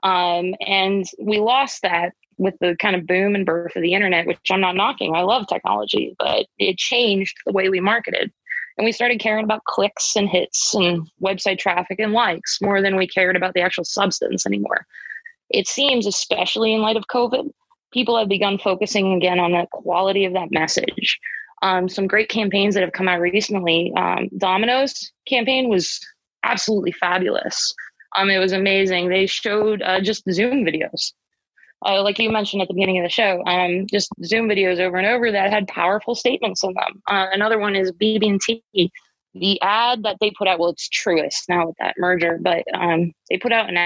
Um, 0.02 0.54
and 0.66 1.06
we 1.20 1.38
lost 1.38 1.82
that 1.82 2.12
with 2.38 2.54
the 2.60 2.76
kind 2.80 2.96
of 2.96 3.06
boom 3.06 3.34
and 3.34 3.44
birth 3.44 3.76
of 3.76 3.82
the 3.82 3.94
internet, 3.94 4.26
which 4.26 4.38
I'm 4.50 4.60
not 4.60 4.76
knocking. 4.76 5.14
I 5.14 5.22
love 5.22 5.46
technology, 5.46 6.14
but 6.18 6.46
it 6.58 6.78
changed 6.78 7.36
the 7.44 7.52
way 7.52 7.68
we 7.68 7.80
marketed. 7.80 8.32
And 8.76 8.84
we 8.84 8.92
started 8.92 9.20
caring 9.20 9.44
about 9.44 9.64
clicks 9.64 10.14
and 10.14 10.28
hits 10.28 10.72
and 10.74 11.08
website 11.20 11.58
traffic 11.58 11.98
and 11.98 12.12
likes 12.12 12.58
more 12.62 12.80
than 12.80 12.96
we 12.96 13.08
cared 13.08 13.36
about 13.36 13.54
the 13.54 13.60
actual 13.60 13.84
substance 13.84 14.46
anymore. 14.46 14.86
It 15.50 15.66
seems, 15.66 16.06
especially 16.06 16.72
in 16.72 16.80
light 16.80 16.96
of 16.96 17.08
COVID, 17.12 17.50
people 17.92 18.16
have 18.16 18.28
begun 18.28 18.58
focusing 18.58 19.14
again 19.14 19.40
on 19.40 19.52
the 19.52 19.66
quality 19.72 20.24
of 20.24 20.34
that 20.34 20.52
message. 20.52 21.18
Um, 21.62 21.88
some 21.88 22.06
great 22.06 22.28
campaigns 22.28 22.74
that 22.74 22.84
have 22.84 22.92
come 22.92 23.08
out 23.08 23.20
recently. 23.20 23.92
Um, 23.96 24.28
Domino's 24.38 25.10
campaign 25.26 25.68
was 25.68 25.98
absolutely 26.44 26.92
fabulous. 26.92 27.74
Um, 28.16 28.30
it 28.30 28.38
was 28.38 28.52
amazing. 28.52 29.08
They 29.08 29.26
showed 29.26 29.82
uh, 29.82 30.00
just 30.00 30.22
Zoom 30.30 30.64
videos 30.64 31.12
uh, 31.86 32.02
like 32.02 32.18
you 32.18 32.30
mentioned 32.30 32.62
at 32.62 32.68
the 32.68 32.74
beginning 32.74 32.98
of 32.98 33.04
the 33.04 33.10
show, 33.10 33.42
um, 33.46 33.86
just 33.86 34.10
Zoom 34.24 34.48
videos 34.48 34.80
over 34.80 34.96
and 34.96 35.06
over 35.06 35.30
that 35.30 35.50
had 35.50 35.68
powerful 35.68 36.14
statements 36.14 36.62
in 36.64 36.74
them. 36.74 37.02
Uh, 37.06 37.26
another 37.32 37.58
one 37.58 37.76
is 37.76 37.92
BB&T 37.92 38.62
the 39.34 39.60
ad 39.62 40.02
that 40.02 40.16
they 40.20 40.30
put 40.30 40.48
out, 40.48 40.58
well, 40.58 40.70
it's 40.70 40.88
Truist 40.88 41.48
now 41.48 41.66
with 41.66 41.76
that 41.78 41.94
merger, 41.98 42.38
but 42.40 42.64
um, 42.74 43.12
they 43.30 43.38
put 43.38 43.52
out 43.52 43.68
an 43.68 43.76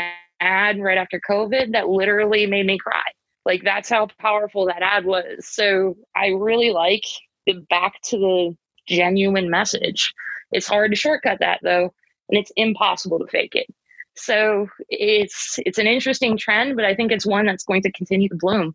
ad 0.40 0.80
right 0.80 0.98
after 0.98 1.20
COVID 1.28 1.72
that 1.72 1.88
literally 1.88 2.46
made 2.46 2.66
me 2.66 2.78
cry. 2.78 3.02
Like 3.44 3.62
that's 3.64 3.88
how 3.88 4.08
powerful 4.20 4.66
that 4.66 4.82
ad 4.82 5.04
was. 5.04 5.46
So 5.46 5.96
I 6.16 6.28
really 6.28 6.70
like 6.70 7.04
the 7.46 7.54
back 7.70 8.00
to 8.04 8.18
the 8.18 8.56
genuine 8.86 9.50
message. 9.50 10.12
It's 10.52 10.68
hard 10.68 10.92
to 10.92 10.96
shortcut 10.96 11.40
that 11.40 11.60
though, 11.62 11.92
and 12.28 12.38
it's 12.38 12.52
impossible 12.56 13.18
to 13.18 13.26
fake 13.26 13.54
it. 13.54 13.66
So 14.14 14.68
it's 14.88 15.58
it's 15.64 15.78
an 15.78 15.86
interesting 15.86 16.36
trend, 16.36 16.76
but 16.76 16.84
I 16.84 16.94
think 16.94 17.12
it's 17.12 17.26
one 17.26 17.46
that's 17.46 17.64
going 17.64 17.82
to 17.82 17.92
continue 17.92 18.28
to 18.28 18.36
bloom. 18.36 18.74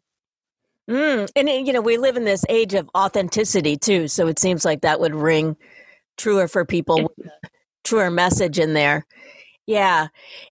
Mm, 0.89 1.29
and 1.35 1.49
you 1.67 1.73
know, 1.73 1.81
we 1.81 1.97
live 1.97 2.17
in 2.17 2.23
this 2.23 2.45
age 2.49 2.73
of 2.73 2.89
authenticity 2.95 3.75
too, 3.75 4.07
so 4.07 4.27
it 4.27 4.39
seems 4.39 4.65
like 4.65 4.81
that 4.81 4.99
would 4.99 5.13
ring 5.13 5.57
truer 6.17 6.47
for 6.47 6.65
people, 6.65 7.11
truer 7.83 8.09
message 8.09 8.59
in 8.59 8.73
there. 8.73 9.05
Yeah. 9.67 10.07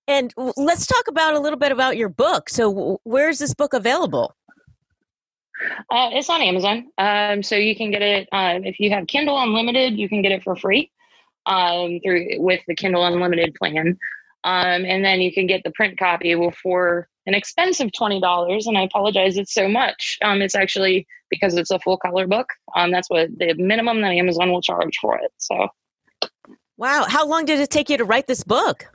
And 0.06 0.32
let's 0.56 0.86
talk 0.86 1.08
about 1.08 1.34
a 1.34 1.40
little 1.40 1.58
bit 1.58 1.72
about 1.72 1.96
your 1.96 2.10
book. 2.10 2.50
So, 2.50 3.00
where's 3.04 3.38
this 3.38 3.54
book 3.54 3.72
available? 3.72 4.36
Uh, 5.90 6.10
it's 6.12 6.28
on 6.28 6.42
Amazon. 6.42 6.88
Um, 6.98 7.42
so 7.42 7.56
you 7.56 7.74
can 7.74 7.90
get 7.90 8.02
it 8.02 8.28
um, 8.30 8.64
if 8.64 8.78
you 8.78 8.90
have 8.90 9.06
Kindle 9.06 9.40
Unlimited. 9.40 9.98
You 9.98 10.08
can 10.08 10.20
get 10.20 10.32
it 10.32 10.42
for 10.42 10.54
free 10.54 10.92
um, 11.46 11.98
through 12.04 12.40
with 12.40 12.60
the 12.68 12.74
Kindle 12.74 13.06
Unlimited 13.06 13.54
plan, 13.54 13.98
um, 14.46 14.84
and 14.84 15.04
then 15.04 15.20
you 15.20 15.32
can 15.32 15.48
get 15.48 15.64
the 15.64 15.72
print 15.72 15.98
copy 15.98 16.36
for 16.62 17.08
an 17.26 17.34
expensive 17.34 17.90
twenty 17.92 18.20
dollars. 18.20 18.68
And 18.68 18.78
I 18.78 18.82
apologize, 18.82 19.36
it's 19.36 19.52
so 19.52 19.66
much. 19.66 20.16
Um, 20.24 20.40
it's 20.40 20.54
actually 20.54 21.04
because 21.30 21.56
it's 21.56 21.72
a 21.72 21.80
full 21.80 21.98
color 21.98 22.28
book. 22.28 22.46
Um, 22.76 22.92
that's 22.92 23.10
what 23.10 23.28
the 23.36 23.54
minimum 23.54 24.00
that 24.02 24.12
Amazon 24.12 24.52
will 24.52 24.62
charge 24.62 24.96
for 25.00 25.18
it. 25.18 25.32
So, 25.38 25.66
wow, 26.76 27.06
how 27.08 27.26
long 27.26 27.44
did 27.44 27.58
it 27.58 27.70
take 27.70 27.90
you 27.90 27.96
to 27.96 28.04
write 28.04 28.28
this 28.28 28.44
book? 28.44 28.86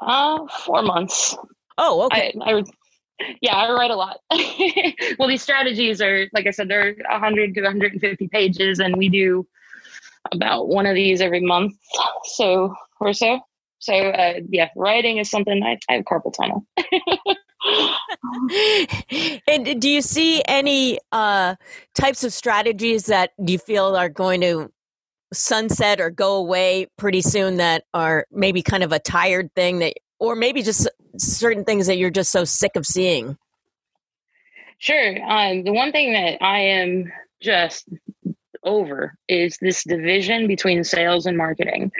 Uh, 0.00 0.46
four 0.64 0.82
months. 0.82 1.36
Oh, 1.76 2.02
okay. 2.02 2.32
I, 2.40 2.52
I, 2.52 2.62
yeah, 3.42 3.56
I 3.56 3.72
write 3.72 3.90
a 3.90 3.96
lot. 3.96 4.20
well, 5.18 5.28
these 5.28 5.42
strategies 5.42 6.00
are, 6.00 6.28
like 6.32 6.46
I 6.46 6.50
said, 6.50 6.68
they're 6.68 6.94
100 7.10 7.54
to 7.54 7.62
150 7.62 8.28
pages, 8.28 8.78
and 8.78 8.96
we 8.96 9.08
do 9.08 9.48
about 10.30 10.68
one 10.68 10.86
of 10.86 10.94
these 10.94 11.20
every 11.20 11.40
month, 11.40 11.74
so 12.36 12.72
or 13.00 13.12
so. 13.12 13.40
So, 13.84 13.92
uh, 13.92 14.40
yeah, 14.48 14.70
writing 14.76 15.18
is 15.18 15.28
something 15.28 15.62
I, 15.62 15.78
I 15.90 15.96
have 15.96 16.04
carpal 16.04 16.32
tunnel. 16.32 16.64
and 19.46 19.78
do 19.78 19.90
you 19.90 20.00
see 20.00 20.42
any 20.48 21.00
uh, 21.12 21.56
types 21.94 22.24
of 22.24 22.32
strategies 22.32 23.04
that 23.06 23.32
you 23.38 23.58
feel 23.58 23.94
are 23.94 24.08
going 24.08 24.40
to 24.40 24.72
sunset 25.34 26.00
or 26.00 26.08
go 26.08 26.36
away 26.36 26.86
pretty 26.96 27.20
soon 27.20 27.58
that 27.58 27.84
are 27.92 28.24
maybe 28.32 28.62
kind 28.62 28.82
of 28.82 28.90
a 28.90 28.98
tired 28.98 29.54
thing 29.54 29.80
that 29.80 29.92
or 30.18 30.34
maybe 30.34 30.62
just 30.62 30.88
certain 31.18 31.64
things 31.64 31.86
that 31.86 31.98
you're 31.98 32.08
just 32.08 32.30
so 32.30 32.44
sick 32.44 32.76
of 32.76 32.86
seeing 32.86 33.36
sure 34.78 35.20
um, 35.28 35.64
the 35.64 35.72
one 35.72 35.90
thing 35.90 36.12
that 36.12 36.40
i 36.40 36.60
am 36.60 37.12
just 37.42 37.88
over 38.62 39.18
is 39.28 39.58
this 39.60 39.82
division 39.82 40.46
between 40.46 40.84
sales 40.84 41.26
and 41.26 41.36
marketing 41.36 41.90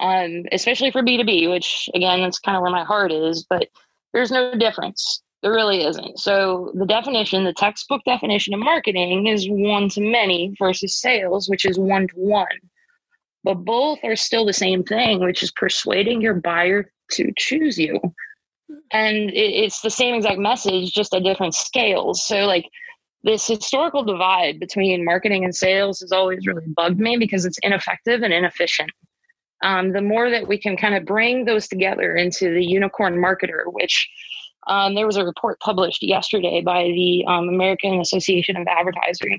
um, 0.00 0.44
especially 0.52 0.90
for 0.90 1.02
b2b 1.02 1.50
which 1.50 1.88
again 1.94 2.20
that's 2.20 2.38
kind 2.38 2.56
of 2.56 2.62
where 2.62 2.70
my 2.70 2.84
heart 2.84 3.12
is 3.12 3.44
but 3.48 3.68
there's 4.12 4.30
no 4.30 4.54
difference 4.54 5.22
there 5.42 5.52
really 5.52 5.84
isn't. 5.84 6.18
So 6.18 6.72
the 6.74 6.86
definition, 6.86 7.44
the 7.44 7.52
textbook 7.52 8.02
definition 8.04 8.54
of 8.54 8.60
marketing 8.60 9.28
is 9.28 9.46
one 9.48 9.88
to 9.90 10.00
many 10.00 10.54
versus 10.58 11.00
sales, 11.00 11.48
which 11.48 11.64
is 11.64 11.78
one 11.78 12.08
to 12.08 12.14
one. 12.16 12.46
But 13.44 13.64
both 13.64 14.00
are 14.02 14.16
still 14.16 14.44
the 14.44 14.52
same 14.52 14.82
thing, 14.82 15.20
which 15.20 15.42
is 15.42 15.52
persuading 15.52 16.20
your 16.20 16.34
buyer 16.34 16.90
to 17.12 17.32
choose 17.36 17.78
you. 17.78 18.00
And 18.92 19.30
it's 19.32 19.80
the 19.80 19.90
same 19.90 20.14
exact 20.14 20.38
message, 20.38 20.92
just 20.92 21.14
at 21.14 21.22
different 21.22 21.54
scales. 21.54 22.26
So, 22.26 22.46
like, 22.46 22.68
this 23.22 23.46
historical 23.46 24.02
divide 24.02 24.58
between 24.58 25.04
marketing 25.04 25.44
and 25.44 25.54
sales 25.54 26.00
has 26.00 26.12
always 26.12 26.46
really 26.46 26.66
bugged 26.66 26.98
me 26.98 27.16
because 27.16 27.44
it's 27.44 27.58
ineffective 27.62 28.22
and 28.22 28.32
inefficient. 28.32 28.90
Um, 29.62 29.92
the 29.92 30.00
more 30.00 30.30
that 30.30 30.46
we 30.46 30.58
can 30.58 30.76
kind 30.76 30.94
of 30.94 31.04
bring 31.04 31.44
those 31.44 31.66
together 31.66 32.14
into 32.14 32.52
the 32.52 32.64
unicorn 32.64 33.16
marketer, 33.16 33.62
which 33.66 34.08
um, 34.68 34.94
there 34.94 35.06
was 35.06 35.16
a 35.16 35.24
report 35.24 35.58
published 35.60 36.02
yesterday 36.02 36.60
by 36.60 36.84
the 36.84 37.24
um, 37.26 37.48
American 37.48 38.00
Association 38.00 38.56
of 38.56 38.66
Advertising 38.68 39.38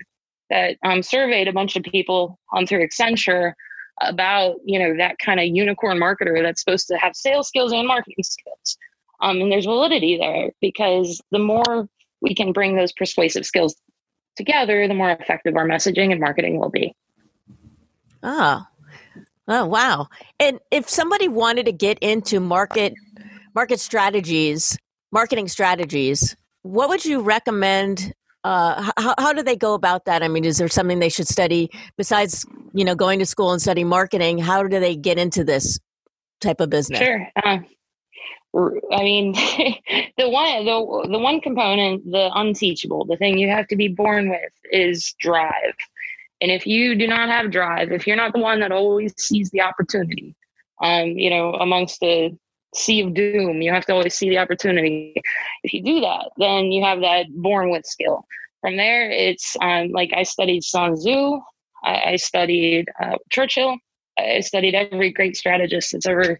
that 0.50 0.78
um, 0.84 1.04
surveyed 1.04 1.48
a 1.48 1.54
bunch 1.54 1.76
of 1.76 1.84
people 1.84 2.40
on 2.52 2.66
through 2.66 2.86
Accenture 2.86 3.54
about 4.02 4.56
you 4.64 4.80
know 4.80 4.96
that 4.98 5.18
kind 5.20 5.40
of 5.40 5.46
unicorn 5.46 6.00
marketer 6.00 6.42
that's 6.42 6.64
supposed 6.64 6.88
to 6.88 6.98
have 6.98 7.16
sales 7.16 7.48
skills 7.48 7.72
and 7.72 7.88
marketing 7.88 8.24
skills. 8.24 8.78
Um, 9.22 9.42
and 9.42 9.52
there's 9.52 9.66
validity 9.66 10.18
there 10.18 10.52
because 10.62 11.22
the 11.32 11.40
more 11.40 11.88
we 12.22 12.34
can 12.34 12.54
bring 12.54 12.76
those 12.76 12.94
persuasive 12.94 13.46
skills 13.46 13.76
together, 14.38 14.88
the 14.88 14.94
more 14.94 15.12
effective 15.12 15.56
our 15.56 15.68
messaging 15.68 16.12
and 16.12 16.22
marketing 16.22 16.60
will 16.60 16.70
be. 16.70 16.96
Oh, 18.24 18.66
oh 19.50 19.66
wow! 19.66 20.08
And 20.40 20.60
if 20.72 20.88
somebody 20.88 21.28
wanted 21.28 21.66
to 21.66 21.74
get 21.74 22.00
into 22.00 22.40
market 22.40 22.94
market 23.54 23.82
strategies 23.82 24.78
marketing 25.12 25.48
strategies, 25.48 26.36
what 26.62 26.90
would 26.90 27.06
you 27.06 27.22
recommend? 27.22 28.14
Uh, 28.44 28.92
how, 28.98 29.16
how 29.18 29.34
do 29.34 29.44
they 29.44 29.56
go 29.56 29.74
about 29.74 30.06
that? 30.06 30.24
I 30.24 30.28
mean, 30.28 30.46
is 30.46 30.58
there 30.58 30.70
something 30.70 31.00
they 31.00 31.10
should 31.10 31.28
study 31.28 31.70
besides, 31.98 32.46
you 32.74 32.86
know, 32.86 32.96
going 32.96 33.20
to 33.20 33.26
school 33.26 33.52
and 33.52 33.62
studying 33.62 33.90
marketing? 33.90 34.38
How 34.38 34.64
do 34.64 34.80
they 34.80 34.96
get 34.96 35.18
into 35.18 35.44
this 35.44 35.80
type 36.40 36.62
of 36.62 36.70
business? 36.70 37.00
Sure. 37.00 37.28
Uh, 37.44 37.60
I 38.56 39.04
mean, 39.04 39.34
the 40.18 40.30
one 40.30 40.66
the 40.66 41.08
the 41.12 41.20
one 41.20 41.42
component, 41.42 42.10
the 42.10 42.32
unteachable, 42.34 43.06
the 43.06 43.18
thing 43.18 43.38
you 43.38 43.50
have 43.50 43.68
to 43.68 43.76
be 43.76 43.90
born 43.90 44.30
with 44.30 44.52
is 44.72 45.14
drive. 45.20 45.76
And 46.42 46.52
if 46.52 46.66
you 46.66 46.96
do 46.96 47.08
not 47.08 47.30
have 47.30 47.52
drive, 47.52 47.92
if 47.92 48.08
you're 48.08 48.16
not 48.16 48.34
the 48.34 48.40
one 48.40 48.62
that 48.62 48.72
always 48.72 49.14
sees 49.18 49.50
the 49.52 49.62
opportunity, 49.62 50.36
um, 50.82 51.08
you 51.08 51.30
know, 51.30 51.54
amongst 51.54 52.00
the 52.00 52.38
sea 52.76 53.02
of 53.02 53.14
doom. 53.14 53.62
You 53.62 53.72
have 53.72 53.86
to 53.86 53.94
always 53.94 54.14
see 54.14 54.30
the 54.30 54.38
opportunity. 54.38 55.16
If 55.64 55.74
you 55.74 55.84
do 55.84 56.02
that, 56.02 56.32
then 56.38 56.72
you 56.72 56.84
have 56.84 57.02
that 57.02 57.26
born 57.30 57.72
with 57.72 57.86
skill. 57.86 58.26
From 58.62 58.78
there, 58.78 59.10
it's 59.10 59.56
um, 59.62 59.92
like 59.92 60.12
I 60.14 60.24
studied 60.24 60.64
Sun 60.64 60.96
Tzu, 60.96 61.40
I, 61.84 62.02
I 62.12 62.16
studied 62.18 62.88
uh, 63.02 63.16
Churchill, 63.30 63.78
I 64.18 64.42
studied 64.42 64.76
every 64.76 65.12
great 65.12 65.38
strategist 65.38 65.94
that's 65.94 66.06
ever 66.06 66.40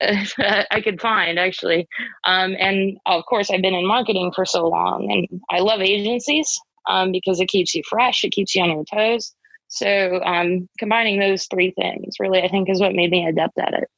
I 0.00 0.80
could 0.82 1.00
find 1.00 1.38
actually. 1.38 1.86
Um, 2.24 2.56
and 2.58 2.98
of 3.06 3.24
course, 3.26 3.50
I've 3.50 3.62
been 3.62 3.74
in 3.74 3.86
marketing 3.86 4.32
for 4.34 4.46
so 4.46 4.66
long, 4.68 5.10
and 5.10 5.42
I 5.50 5.58
love 5.58 5.80
agencies 5.80 6.58
um, 6.90 7.12
because 7.12 7.40
it 7.40 7.48
keeps 7.48 7.74
you 7.74 7.82
fresh, 7.88 8.24
it 8.24 8.32
keeps 8.32 8.54
you 8.54 8.62
on 8.62 8.70
your 8.70 8.84
toes. 8.84 9.34
So, 9.68 10.20
um, 10.24 10.68
combining 10.78 11.20
those 11.20 11.46
three 11.46 11.70
things 11.70 12.16
really, 12.18 12.42
I 12.42 12.48
think, 12.48 12.68
is 12.68 12.80
what 12.80 12.92
made 12.92 13.10
me 13.10 13.26
adept 13.26 13.56
at 13.58 13.74
it. 13.74 13.88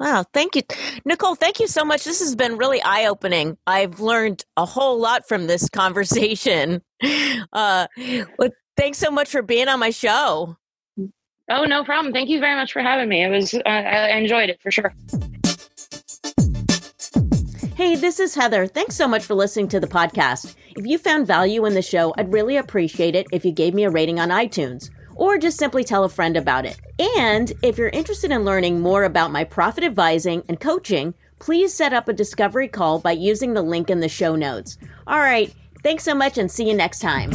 Wow, 0.00 0.24
thank 0.32 0.56
you. 0.56 0.62
Nicole, 1.04 1.34
thank 1.34 1.60
you 1.60 1.66
so 1.66 1.84
much. 1.84 2.04
This 2.04 2.20
has 2.20 2.34
been 2.34 2.56
really 2.56 2.80
eye 2.80 3.04
opening. 3.04 3.58
I've 3.66 4.00
learned 4.00 4.42
a 4.56 4.64
whole 4.64 4.98
lot 4.98 5.28
from 5.28 5.46
this 5.46 5.68
conversation. 5.72 6.80
Uh, 7.52 7.86
well, 8.38 8.50
thanks 8.78 8.96
so 8.96 9.10
much 9.10 9.28
for 9.28 9.42
being 9.42 9.68
on 9.68 9.78
my 9.78 9.90
show. 9.90 10.56
Oh, 11.50 11.64
no 11.64 11.84
problem. 11.84 12.14
Thank 12.14 12.30
you 12.30 12.40
very 12.40 12.54
much 12.54 12.72
for 12.72 12.80
having 12.80 13.08
me. 13.10 13.24
It 13.24 13.28
was, 13.28 13.52
uh, 13.52 13.68
I 13.68 14.16
enjoyed 14.16 14.48
it 14.48 14.62
for 14.62 14.70
sure. 14.70 14.94
Hey, 17.80 17.96
this 17.96 18.20
is 18.20 18.34
Heather. 18.34 18.66
Thanks 18.66 18.94
so 18.94 19.08
much 19.08 19.24
for 19.24 19.32
listening 19.32 19.66
to 19.68 19.80
the 19.80 19.86
podcast. 19.86 20.54
If 20.76 20.84
you 20.84 20.98
found 20.98 21.26
value 21.26 21.64
in 21.64 21.72
the 21.72 21.80
show, 21.80 22.12
I'd 22.18 22.30
really 22.30 22.58
appreciate 22.58 23.14
it 23.14 23.26
if 23.32 23.42
you 23.42 23.52
gave 23.52 23.72
me 23.72 23.84
a 23.84 23.90
rating 23.90 24.20
on 24.20 24.28
iTunes 24.28 24.90
or 25.16 25.38
just 25.38 25.56
simply 25.56 25.82
tell 25.82 26.04
a 26.04 26.10
friend 26.10 26.36
about 26.36 26.66
it. 26.66 26.78
And 27.16 27.50
if 27.62 27.78
you're 27.78 27.88
interested 27.88 28.32
in 28.32 28.44
learning 28.44 28.80
more 28.80 29.04
about 29.04 29.32
my 29.32 29.44
profit 29.44 29.82
advising 29.82 30.42
and 30.46 30.60
coaching, 30.60 31.14
please 31.38 31.72
set 31.72 31.94
up 31.94 32.06
a 32.06 32.12
discovery 32.12 32.68
call 32.68 32.98
by 32.98 33.12
using 33.12 33.54
the 33.54 33.62
link 33.62 33.88
in 33.88 34.00
the 34.00 34.10
show 34.10 34.36
notes. 34.36 34.76
All 35.06 35.20
right, 35.20 35.50
thanks 35.82 36.04
so 36.04 36.14
much 36.14 36.36
and 36.36 36.50
see 36.50 36.68
you 36.68 36.74
next 36.74 36.98
time. 36.98 37.30